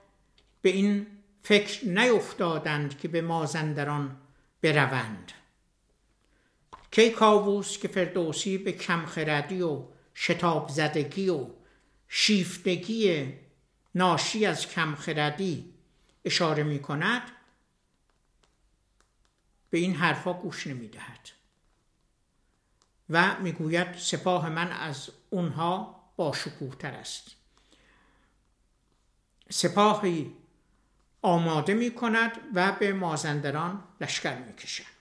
به 0.62 0.68
این 0.68 1.06
فکر 1.42 1.86
نیفتادند 1.86 2.98
که 2.98 3.08
به 3.08 3.20
مازندران 3.22 4.16
بروند. 4.62 5.32
کیکاووس 6.90 7.78
که 7.78 7.88
فردوسی 7.88 8.58
به 8.58 8.72
کمخردی 8.72 9.62
و 9.62 9.82
شتاب 10.14 10.68
زدگی 10.68 11.28
و 11.28 11.46
شیفتگی 12.08 13.32
ناشی 13.94 14.46
از 14.46 14.68
کمخردی 14.68 15.74
اشاره 16.24 16.62
می 16.62 16.78
کند 16.78 17.22
به 19.70 19.78
این 19.78 19.94
حرفا 19.94 20.32
گوش 20.32 20.66
نمی 20.66 20.88
دهد 20.88 21.28
و 23.10 23.40
می‌گوید 23.40 23.98
سپاه 23.98 24.48
من 24.48 24.72
از 24.72 25.10
اونها 25.30 26.00
با 26.16 26.32
تر 26.78 26.94
است. 26.94 27.30
سپاهی 29.50 30.36
آماده 31.22 31.74
می 31.74 31.94
کند 31.94 32.32
و 32.54 32.72
به 32.72 32.92
مازندران 32.92 33.84
لشکر 34.00 34.38
می 34.38 34.52
کشد 34.52 35.00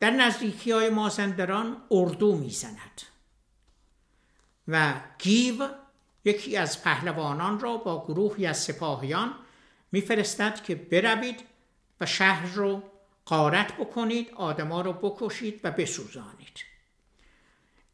در 0.00 0.10
نزدیکی 0.10 0.72
های 0.72 0.90
مازندران 0.90 1.82
اردو 1.90 2.36
می 2.36 2.50
زند 2.50 3.02
و 4.68 5.00
گیو 5.18 5.68
یکی 6.24 6.56
از 6.56 6.82
پهلوانان 6.82 7.60
را 7.60 7.76
با 7.76 8.04
گروهی 8.04 8.46
از 8.46 8.62
سپاهیان 8.62 9.34
میفرستد 9.92 10.62
که 10.64 10.74
بروید 10.74 11.40
و 12.00 12.06
شهر 12.06 12.46
رو 12.46 12.82
قارت 13.24 13.72
بکنید 13.72 14.30
آدما 14.34 14.80
رو 14.80 14.92
بکشید 14.92 15.60
و 15.64 15.70
بسوزانید. 15.70 16.64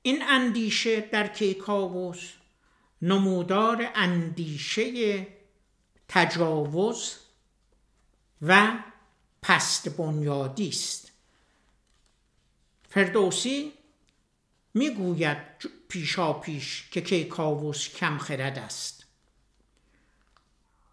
این 0.03 0.22
اندیشه 0.29 1.01
در 1.01 1.27
کیکاووس 1.27 2.33
نمودار 3.03 3.91
اندیشه 3.95 5.27
تجاوز 6.09 7.16
و 8.43 8.79
پست 9.43 9.89
بنیادی 9.89 10.68
است. 10.68 11.12
فردوسی 12.89 13.72
می‌گوید 14.74 15.39
پیشا 15.89 16.32
پیش 16.32 16.89
که 16.91 17.01
کیکاووس 17.01 17.89
کم 17.89 18.18
خرد 18.18 18.59
است. 18.59 19.07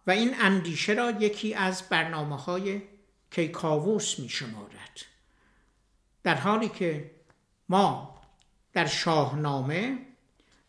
و 0.06 0.10
این 0.10 0.40
اندیشه 0.40 0.92
را 0.92 1.10
یکی 1.10 1.54
از 1.54 1.82
برنامه 1.88 2.36
های 2.36 2.82
کیکاووس 3.30 4.18
می 4.18 4.28
شمارد 4.28 5.00
در 6.22 6.34
حالی 6.34 6.68
که 6.68 7.10
ما 7.68 8.20
در 8.72 8.86
شاهنامه 8.86 9.98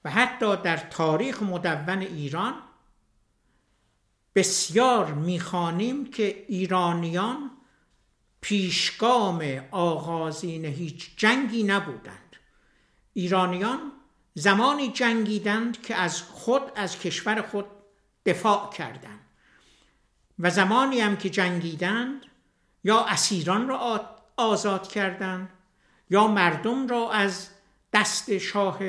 و 0.03 0.09
حتی 0.09 0.55
در 0.55 0.77
تاریخ 0.77 1.43
مدون 1.43 1.99
ایران 1.99 2.53
بسیار 4.35 5.13
می‌خوانیم 5.13 6.11
که 6.11 6.45
ایرانیان 6.47 7.51
پیشگام 8.41 9.41
آغازین 9.71 10.65
هیچ 10.65 11.17
جنگی 11.17 11.63
نبودند. 11.63 12.35
ایرانیان 13.13 13.91
زمانی 14.37 14.91
جنگیدند 14.91 15.81
که 15.81 15.95
از 15.95 16.21
خود 16.21 16.71
از 16.75 16.99
کشور 16.99 17.41
خود 17.41 17.65
دفاع 18.25 18.69
کردند. 18.73 19.19
و 20.39 20.49
زمانی 20.49 20.99
هم 20.99 21.17
که 21.17 21.29
جنگیدند 21.29 22.25
یا 22.83 23.05
اسیران 23.05 23.67
را 23.67 24.09
آزاد 24.37 24.87
کردند 24.87 25.49
یا 26.09 26.27
مردم 26.27 26.87
را 26.87 27.11
از 27.11 27.49
دست 27.93 28.37
شاه 28.37 28.79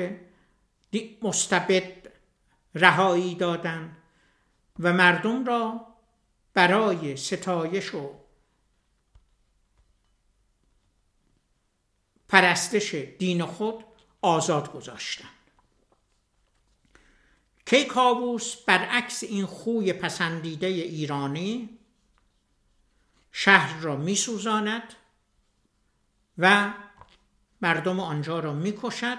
مستبد 1.21 2.07
رهایی 2.75 3.35
دادند 3.35 3.97
و 4.79 4.93
مردم 4.93 5.45
را 5.45 5.87
برای 6.53 7.17
ستایش 7.17 7.95
و 7.95 8.13
پرستش 12.29 12.95
دین 12.95 13.45
خود 13.45 13.85
آزاد 14.21 14.71
گذاشتند. 14.71 15.36
کیکاووس 17.69 18.55
برعکس 18.55 19.23
این 19.23 19.45
خوی 19.45 19.93
پسندیده 19.93 20.67
ایرانی 20.67 21.69
شهر 23.31 23.79
را 23.79 23.95
میسوزاند 23.95 24.93
و 26.37 26.73
مردم 27.61 27.99
آنجا 27.99 28.39
را 28.39 28.53
می‌کشد 28.53 29.17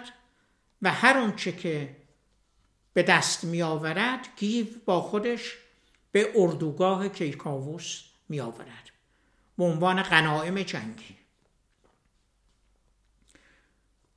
و 0.82 0.92
هر 0.92 1.18
آنچه 1.18 1.52
که 1.52 1.96
به 2.92 3.02
دست 3.02 3.44
می 3.44 3.62
آورد 3.62 4.28
گیو 4.36 4.66
با 4.84 5.00
خودش 5.00 5.56
به 6.12 6.32
اردوگاه 6.36 7.08
کیکاووس 7.08 8.02
می 8.28 8.40
آورد 8.40 8.90
به 9.58 9.64
عنوان 9.64 10.02
غنایم 10.02 10.62
جنگی. 10.62 11.16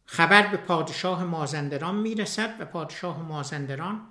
خبر 0.05 0.47
به 0.47 0.57
پادشاه 0.57 1.23
مازندران 1.23 1.95
می‌رسد 1.95 2.55
و 2.59 2.65
پادشاه 2.65 3.21
مازندران 3.21 4.10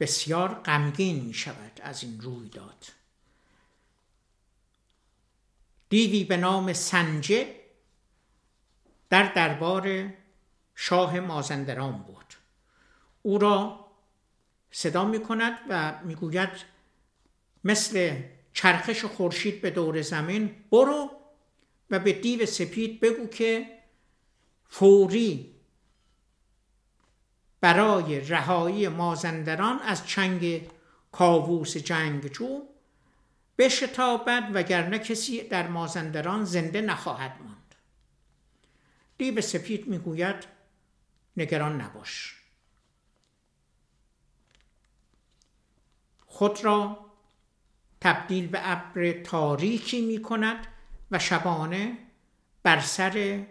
بسیار 0.00 0.54
غمگین 0.54 1.24
می 1.24 1.34
شود 1.34 1.80
از 1.82 2.02
این 2.04 2.20
رویداد. 2.20 2.86
دیوی 5.88 6.24
به 6.24 6.36
نام 6.36 6.72
سنجه 6.72 7.54
در 9.10 9.32
دربار 9.32 10.12
شاه 10.74 11.20
مازندران 11.20 11.98
بود. 12.02 12.34
او 13.22 13.38
را 13.38 13.86
صدا 14.70 15.04
می 15.04 15.22
کند 15.22 15.58
و 15.68 16.00
می‌گوید 16.04 16.50
مثل 17.64 18.22
چرخش 18.52 19.04
خورشید 19.04 19.60
به 19.60 19.70
دور 19.70 20.02
زمین 20.02 20.64
برو 20.70 21.10
و 21.90 21.98
به 21.98 22.12
دیو 22.12 22.46
سپید 22.46 23.00
بگو 23.00 23.26
که 23.26 23.78
فوری 24.68 25.51
برای 27.62 28.20
رهایی 28.20 28.88
مازندران 28.88 29.78
از 29.78 30.06
چنگ 30.06 30.70
کاووس 31.12 31.76
جنگجو 31.76 32.62
بشتابد 33.58 34.50
وگرنه 34.54 34.98
کسی 34.98 35.48
در 35.48 35.68
مازندران 35.68 36.44
زنده 36.44 36.80
نخواهد 36.80 37.38
ماند. 37.44 37.74
دیو 39.18 39.40
سپید 39.40 39.88
می‌گوید 39.88 40.36
نگران 41.36 41.80
نباش. 41.80 42.36
خود 46.26 46.64
را 46.64 47.06
تبدیل 48.00 48.46
به 48.46 48.60
ابر 48.62 49.12
تاریکی 49.12 50.06
می 50.06 50.22
کند 50.22 50.66
و 51.10 51.18
شبانه 51.18 51.98
بر 52.62 52.80
سر 52.80 53.46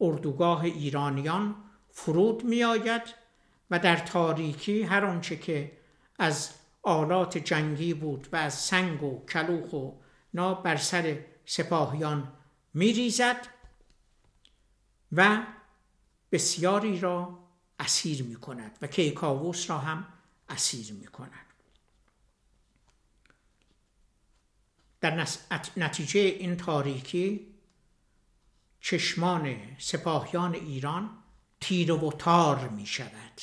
اردوگاه 0.00 0.64
ایرانیان 0.64 1.71
فرود 1.92 2.44
می 2.44 2.64
آید 2.64 3.02
و 3.70 3.78
در 3.78 3.96
تاریکی 3.96 4.82
هر 4.82 5.04
آنچه 5.04 5.36
که 5.36 5.72
از 6.18 6.50
آلات 6.82 7.38
جنگی 7.38 7.94
بود 7.94 8.28
و 8.32 8.36
از 8.36 8.54
سنگ 8.54 9.02
و 9.02 9.26
کلوخ 9.26 9.72
و 9.72 9.90
نا 10.34 10.54
بر 10.54 10.76
سر 10.76 11.24
سپاهیان 11.46 12.32
می 12.74 12.92
ریزد 12.92 13.46
و 15.12 15.46
بسیاری 16.32 17.00
را 17.00 17.38
اسیر 17.78 18.22
می 18.22 18.36
کند 18.36 18.78
و 18.82 18.86
کیکاووس 18.86 19.70
را 19.70 19.78
هم 19.78 20.06
اسیر 20.48 20.92
می 20.92 21.06
کند 21.06 21.46
در 25.00 25.26
نتیجه 25.76 26.20
این 26.20 26.56
تاریکی 26.56 27.54
چشمان 28.80 29.56
سپاهیان 29.78 30.54
ایران 30.54 31.21
تیر 31.62 31.92
و 31.92 32.12
تار 32.12 32.68
می 32.68 32.86
شود. 32.86 33.40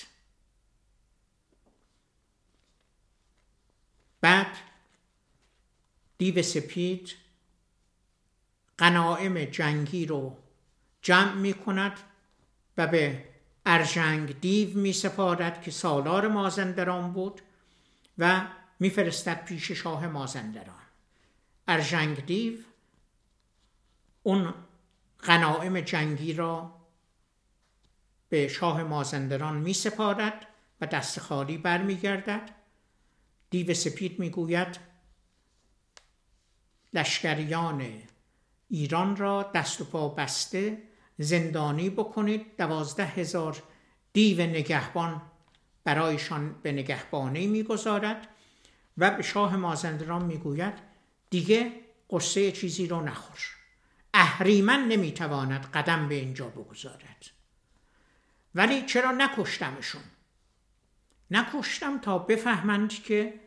بعد 4.21 4.57
دیو 6.17 6.41
سپید 6.41 7.15
قنائم 8.77 9.45
جنگی 9.45 10.05
رو 10.05 10.37
جمع 11.01 11.33
می 11.33 11.53
کند 11.53 11.99
و 12.77 12.87
به 12.87 13.25
ارجنگ 13.65 14.39
دیو 14.39 14.77
می 14.77 14.93
سپارد 14.93 15.61
که 15.61 15.71
سالار 15.71 16.27
مازندران 16.27 17.13
بود 17.13 17.41
و 18.17 18.47
میفرستد 18.79 19.45
پیش 19.45 19.71
شاه 19.71 20.07
مازندران. 20.07 20.75
ارجنگ 21.67 22.25
دیو 22.25 22.59
اون 24.23 24.53
غنائم 25.23 25.81
جنگی 25.81 26.33
را 26.33 26.78
به 28.29 28.47
شاه 28.47 28.83
مازندران 28.83 29.57
می 29.57 29.73
سپارد 29.73 30.47
و 30.81 30.85
دست 30.85 31.19
خالی 31.19 31.57
برمیگردد. 31.57 32.49
دیو 33.49 33.73
سپید 33.73 34.19
می‌گوید 34.19 34.79
لشکریان 36.93 37.93
ایران 38.69 39.15
را 39.15 39.51
دست 39.55 39.81
و 39.81 39.85
پا 39.85 40.09
بسته 40.09 40.83
زندانی 41.17 41.89
بکنید 41.89 42.57
دوازده 42.57 43.05
هزار 43.05 43.63
دیو 44.13 44.41
نگهبان 44.41 45.21
برایشان 45.83 46.55
به 46.61 46.71
نگهبانی 46.71 47.47
می‌گذارد. 47.47 48.27
و 48.97 49.11
به 49.11 49.23
شاه 49.23 49.55
مازندران 49.55 50.25
می‌گوید 50.25 50.73
دیگه 51.29 51.71
قصه 52.09 52.51
چیزی 52.51 52.87
رو 52.87 53.01
نخور 53.01 53.39
اهریمن 54.13 54.87
نمی‌تواند 54.87 55.65
قدم 55.65 56.07
به 56.09 56.15
اینجا 56.15 56.47
بگذارد. 56.47 57.25
ولی 58.55 58.81
چرا 58.81 59.11
نکشتمشون؟ 59.11 60.03
نکشتم 61.31 61.99
تا 61.99 62.17
بفهمند 62.17 63.03
که 63.03 63.39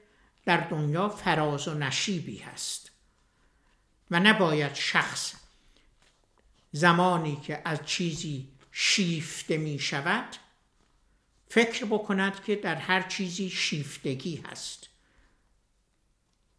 در 0.45 0.57
دنیا 0.57 1.09
فراز 1.09 1.69
و 1.69 1.75
نشیبی 1.75 2.39
هست 2.39 2.91
و 4.11 4.21
نباید 4.21 4.75
شخص 4.75 5.35
زمانی 6.73 7.37
که 7.37 7.63
از 7.65 7.87
چیزی 7.87 8.49
شیفته 8.73 9.57
می 9.57 9.79
شود 9.79 10.37
فکر 11.49 11.85
بکند 11.85 12.45
که 12.45 12.57
در 12.57 12.75
هر 12.75 13.03
چیزی 13.03 13.51
شیفتگی 13.51 14.37
هست 14.37 14.89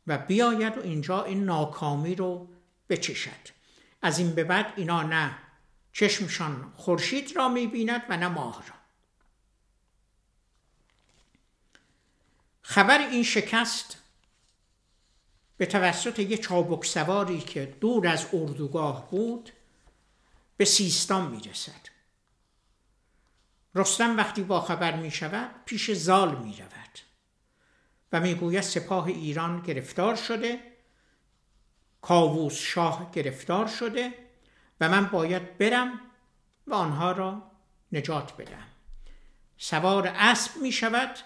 و 0.08 0.18
بیاید 0.18 0.78
و 0.78 0.82
اینجا 0.82 1.24
این 1.24 1.44
ناکامی 1.44 2.16
رو 2.16 2.50
بچشد. 2.90 3.54
از 4.02 4.20
این 4.20 4.36
به 4.36 4.44
بعد 4.44 4.74
اینا 4.76 5.04
نه. 5.04 5.38
چشمشان 5.94 6.74
خورشید 6.76 7.36
را 7.36 7.50
می‌بیند 7.50 8.02
و 8.10 8.18
نه 8.18 8.28
ماه 8.28 8.68
را. 8.68 8.76
خبر 12.62 13.00
این 13.00 13.24
شکست 13.24 13.98
به 15.58 15.66
توسط 15.66 16.20
یه 16.20 16.38
چابک 16.38 16.86
سواری 16.86 17.42
که 17.42 17.78
دور 17.82 18.08
از 18.08 18.28
اردوگاه 18.34 19.10
بود 19.12 19.50
به 20.58 20.66
سیستان 20.66 21.32
می‌رسد. 21.32 21.94
رستم 23.76 24.18
وقتی 24.18 24.44
با 24.44 24.62
خبر 24.62 24.96
می 24.96 25.12
شود 25.12 25.52
پیش 25.66 25.92
زال 25.92 26.36
می 26.36 26.58
رود 26.58 27.00
و 28.12 28.20
می‌گوید 28.20 28.62
سپاه 28.62 29.06
ایران 29.06 29.62
گرفتار 29.62 30.16
شده 30.16 30.60
کاووس 32.02 32.54
شاه 32.54 33.12
گرفتار 33.12 33.68
شده 33.68 34.23
و 34.84 34.90
من 34.90 35.06
باید 35.06 35.58
برم 35.58 36.00
و 36.68 36.74
آنها 36.74 37.12
را 37.12 37.52
نجات 37.92 38.38
بدم. 38.38 38.68
سوار 39.58 40.08
اسب 40.08 40.62
می 40.62 40.72
شود 40.72 41.18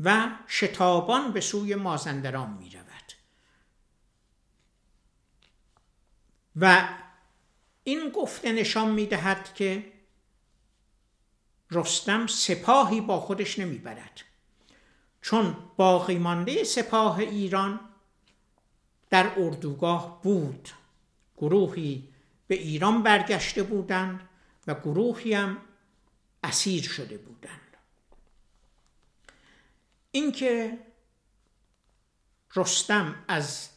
و 0.00 0.28
شتابان 0.48 1.32
به 1.32 1.40
سوی 1.40 1.74
مازندران 1.74 2.50
می 2.50 2.70
رود. 2.70 3.12
و 6.56 6.88
این 7.84 8.10
گفته 8.10 8.52
نشان 8.52 8.90
می 8.90 9.06
دهد 9.06 9.54
که 9.54 9.92
رستم 11.70 12.26
سپاهی 12.26 13.00
با 13.00 13.20
خودش 13.20 13.58
نمی 13.58 13.78
برد. 13.78 14.20
چون 15.22 15.56
باقی 15.76 16.18
مانده 16.18 16.64
سپاه 16.64 17.18
ایران 17.18 17.80
در 19.10 19.32
اردوگاه 19.38 20.22
بود. 20.22 20.68
گروهی 21.36 22.11
به 22.52 22.58
ایران 22.58 23.02
برگشته 23.02 23.62
بودند 23.62 24.28
و 24.66 24.74
گروهی 24.74 25.34
هم 25.34 25.58
اسیر 26.44 26.82
شده 26.82 27.18
بودند. 27.18 27.76
اینکه 30.10 30.78
رستم 32.56 33.24
از 33.28 33.68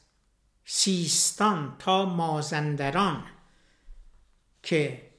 سیستان 0.66 1.76
تا 1.80 2.06
مازندران 2.06 3.26
که 4.64 5.12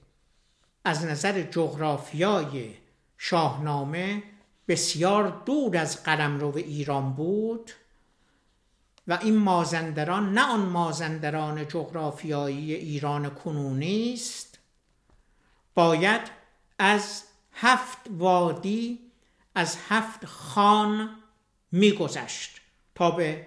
از 0.84 1.04
نظر 1.04 1.42
جغرافیای 1.42 2.74
شاهنامه 3.18 4.22
بسیار 4.68 5.42
دور 5.44 5.76
از 5.76 6.02
قلمرو 6.02 6.56
ایران 6.56 7.12
بود 7.12 7.72
و 9.08 9.18
این 9.22 9.36
مازندران 9.36 10.32
نه 10.32 10.42
آن 10.42 10.60
مازندران 10.60 11.68
جغرافیایی 11.68 12.74
ایران 12.74 13.30
کنونی 13.30 14.12
است. 14.14 14.58
باید 15.74 16.30
از 16.78 17.22
هفت 17.52 17.98
وادی 18.10 18.98
از 19.54 19.78
هفت 19.88 20.26
خان 20.26 21.16
میگذشت 21.72 22.60
تا 22.94 23.10
به 23.10 23.46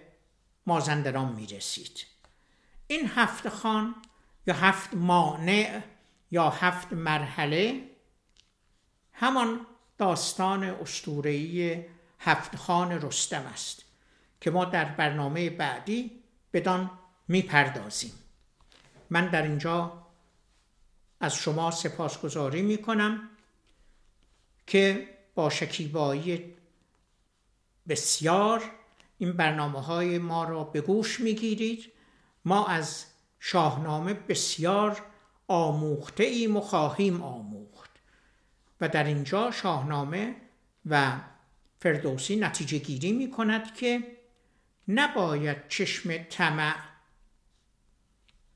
مازندران 0.66 1.32
می‌رسید. 1.32 2.06
این 2.88 3.08
هفت 3.16 3.50
خان 3.50 3.96
یا 4.48 4.54
هفت 4.54 4.94
مانع 4.94 5.82
یا 6.32 6.50
هفت 6.50 6.94
مرحله 6.94 7.90
همان 9.14 9.66
داستان 9.98 10.64
اسطوره‌ای 10.64 11.86
هفت 12.20 12.56
خان 12.56 12.92
رستم 12.92 13.46
است. 13.54 13.86
که 14.42 14.52
ما 14.52 14.66
در 14.66 14.86
برنامه 14.86 15.50
بعدی 15.50 16.24
بدان 16.54 16.92
می‌پردازیم. 17.28 18.12
من 19.10 19.28
در 19.28 19.42
اینجا 19.42 20.06
از 21.20 21.36
شما 21.36 21.72
سپاسگزاری 21.72 22.62
می 22.62 22.78
کنم 22.78 23.30
که 24.68 25.08
با 25.36 25.50
شکیبایی 25.50 26.56
بسیار 27.88 28.72
این 29.18 29.34
برنامه 29.34 29.82
های 29.82 30.18
ما 30.18 30.44
را 30.44 30.64
به 30.64 30.82
گوش 30.82 31.20
می 31.20 31.34
گیرید 31.34 31.94
ما 32.46 32.68
از 32.68 33.06
شاهنامه 33.40 34.14
بسیار 34.14 35.02
آموخته 35.48 36.24
ایم 36.24 36.58
و 36.58 37.24
آموخت. 37.24 37.90
و 38.82 38.90
در 38.90 39.04
اینجا 39.04 39.52
شاهنامه 39.52 40.36
و 40.86 41.20
فردوسی 41.80 42.36
نتیجه 42.36 42.78
گیری 42.78 43.12
می 43.12 43.32
کند 43.32 43.74
که 43.74 44.19
نباید 44.90 45.68
چشم 45.68 46.18
طمع 46.18 46.76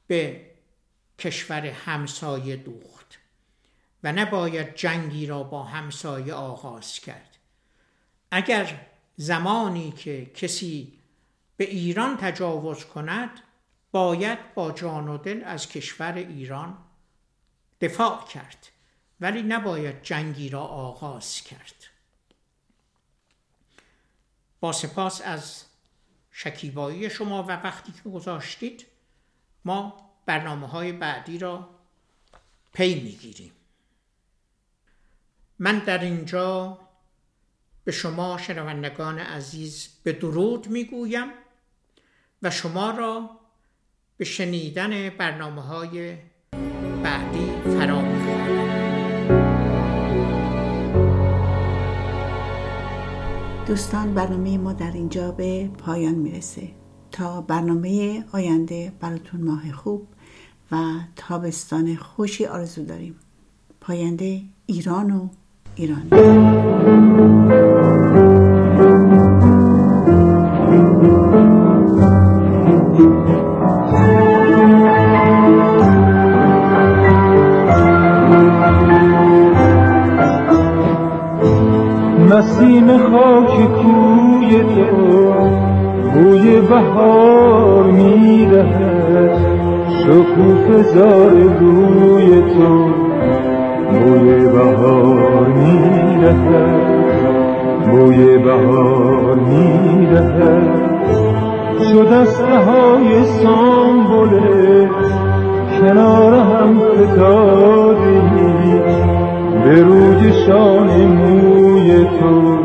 به 0.08 0.52
کشور 1.20 1.66
همسایه 1.66 2.56
دوخت 2.56 3.20
و 4.04 4.12
نباید 4.12 4.76
جنگی 4.76 5.26
را 5.26 5.44
با 5.44 5.64
همسایه 5.64 6.34
آغاز 6.34 7.00
کرد. 7.00 7.38
اگر 8.32 8.86
زمانی 9.18 9.92
که 9.92 10.26
کسی 10.26 11.00
به 11.58 11.64
ایران 11.64 12.18
تجاوز 12.18 12.86
کند 12.86 13.30
باید 13.92 14.54
با 14.54 14.72
جان 14.72 15.08
و 15.08 15.18
دل 15.18 15.44
از 15.46 15.70
کشور 15.70 16.14
ایران 16.14 16.78
دفاع 17.82 18.28
کرد 18.28 18.70
ولی 19.20 19.42
نباید 19.42 20.04
جنگی 20.04 20.50
را 20.50 20.62
آغاز 20.62 21.42
کرد. 21.42 21.76
با 24.60 24.72
سپاس 24.72 25.22
از 25.22 25.66
شکیبایی 26.36 27.10
شما 27.10 27.44
و 27.44 27.48
وقتی 27.48 27.92
که 27.92 28.10
گذاشتید 28.10 28.86
ما 29.66 30.10
برنامه 30.26 30.68
های 30.68 30.92
بعدی 30.92 31.38
را 31.38 31.70
پی 32.74 32.96
می‌گیریم. 32.96 33.52
من 35.60 35.80
در 35.80 35.98
اینجا 35.98 36.80
به 37.84 37.92
شما 37.92 38.38
شنوندگان 38.38 39.20
عزیز 39.20 39.90
به 40.04 40.14
درود 40.14 40.68
می‌گویم 40.68 41.28
و 42.42 42.50
شما 42.50 42.92
را 42.92 43.30
به 44.18 44.26
شنیدن 44.26 45.10
برنامه 45.10 45.62
های 45.62 46.18
بعدی 47.04 47.52
فرا 47.64 48.02
دوستان 53.68 54.14
برنامه 54.14 54.58
ما 54.58 54.74
در 54.74 54.92
اینجا 54.92 55.32
به 55.32 55.70
پایان 55.78 56.16
می‌رسه. 56.16 56.70
تا 57.12 57.42
برنامه 57.42 58.24
آینده 58.32 58.94
براتون 59.00 59.42
ماه 59.42 59.72
خوب 59.72 60.08
و 60.72 60.76
تابستان 61.16 61.96
خوشی 61.96 62.46
آرزو 62.46 62.86
داریم. 62.86 63.16
پاینده 63.82 64.42
ایران 64.66 65.12
و 65.12 65.28
ایرانی 65.76 66.10
نسیم 82.74 82.98
خاک 82.98 83.54
کوی 83.68 84.64
تو 84.64 85.34
بوی 86.14 86.62
بهار 86.62 87.84
می‌دهد. 87.84 89.38
شکوف 90.00 90.86
زار 90.94 91.32
روی 91.60 92.42
تو 92.42 92.90
بوی 93.92 94.48
بهار 94.48 95.48
می‌دهد. 95.48 96.82
بوی 97.92 98.38
بهار 98.38 99.36
می‌دهد. 99.36 100.84
شد 101.92 102.14
از 102.14 102.42
های 102.42 103.24
سامبوله 103.26 104.90
کنار 105.80 106.34
هم 106.34 106.80
فتادی. 106.80 108.44
به 109.64 109.82
روی 109.82 110.34
شان 110.46 110.88
موی 111.06 112.04
تو 112.04 112.58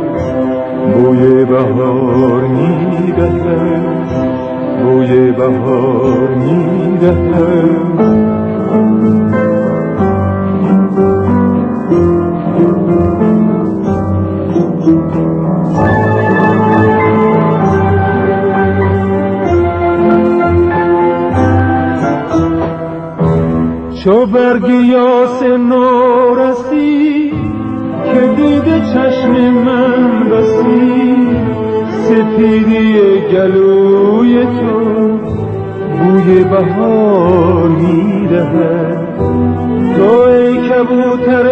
بوی 0.94 1.44
بهار 1.44 2.42
می‌دهد 2.46 3.84
بوی 4.82 5.32
بهار 5.32 6.28
می‌دهد. 6.34 7.88
چو 24.04 24.26
برگ 24.26 24.68
یاس 24.68 25.42
دیده 25.42 25.97
چشم 28.92 29.32
من 29.50 30.30
بسی 30.30 31.16
سپیدی 31.90 33.20
گلوی 33.32 34.44
تو 34.44 35.18
بوی 35.98 36.44
بهار 36.44 37.68
می‌دهد. 37.68 38.98
تو 39.96 40.20
ای 40.20 40.56
کبوتر 40.56 41.46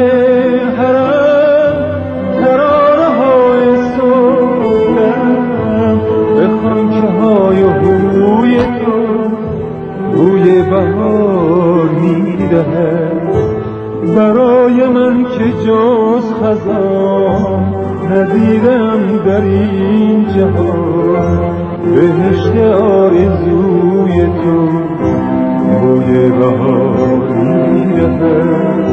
حرم 0.78 1.76
ترانه 2.40 3.08
های 3.18 3.76
صبحم 3.96 5.26
به 6.36 6.46
خانچه 6.62 7.06
های 7.20 7.60
هوی 7.62 8.56
تو 8.58 8.96
بوی 10.16 10.62
بهار 10.62 11.88
می‌دهد. 11.88 12.95
برای 14.16 14.88
من 14.88 15.24
که 15.24 15.52
جز 15.66 16.32
خزان 16.42 17.74
ندیدم 18.10 19.18
در 19.26 19.40
این 19.40 20.26
جهان. 20.36 21.38
بهشت 21.94 22.56
آرزوی 22.80 24.26
تو 24.26 24.68
بوی 25.82 26.30
بهار 26.30 27.28
می‌دهد. 27.28 28.86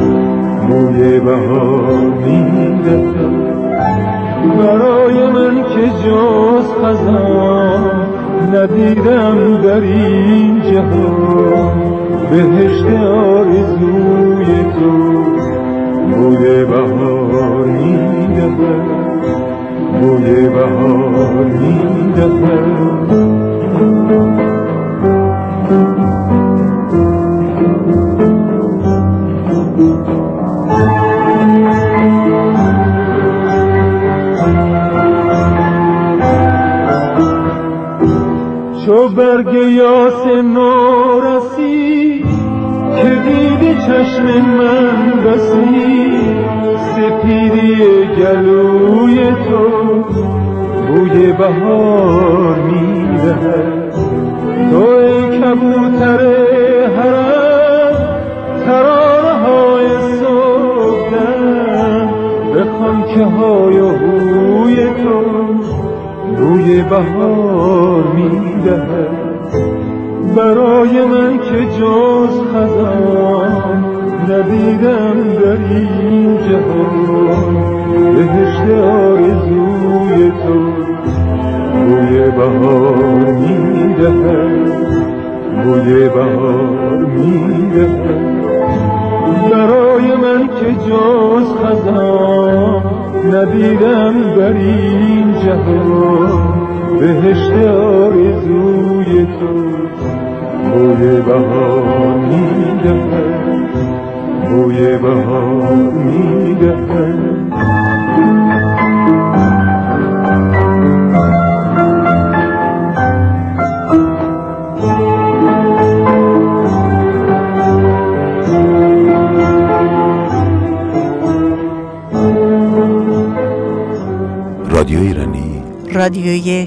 بوی 0.68 1.20
بهار 1.20 2.12
می‌دهد. 2.26 3.14
برای 4.58 5.26
من 5.26 5.54
که 5.62 6.08
جز 6.08 6.66
خزان 6.84 8.06
ندیدم 8.54 9.62
در 9.62 9.80
این 9.80 10.62
جهان. 10.62 11.93
بهشت 12.30 12.86
آرزوی 12.86 14.46
تو 14.74 14.92
بوی 16.16 16.64
بهار 16.64 17.66
می‌دهد 17.66 18.84
بوی 20.00 20.48
بهار 20.48 21.44
می‌دهد 21.44 23.23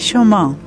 رادیو 0.08 0.24
ایرانی 0.24 0.28
رادیوی 0.28 0.67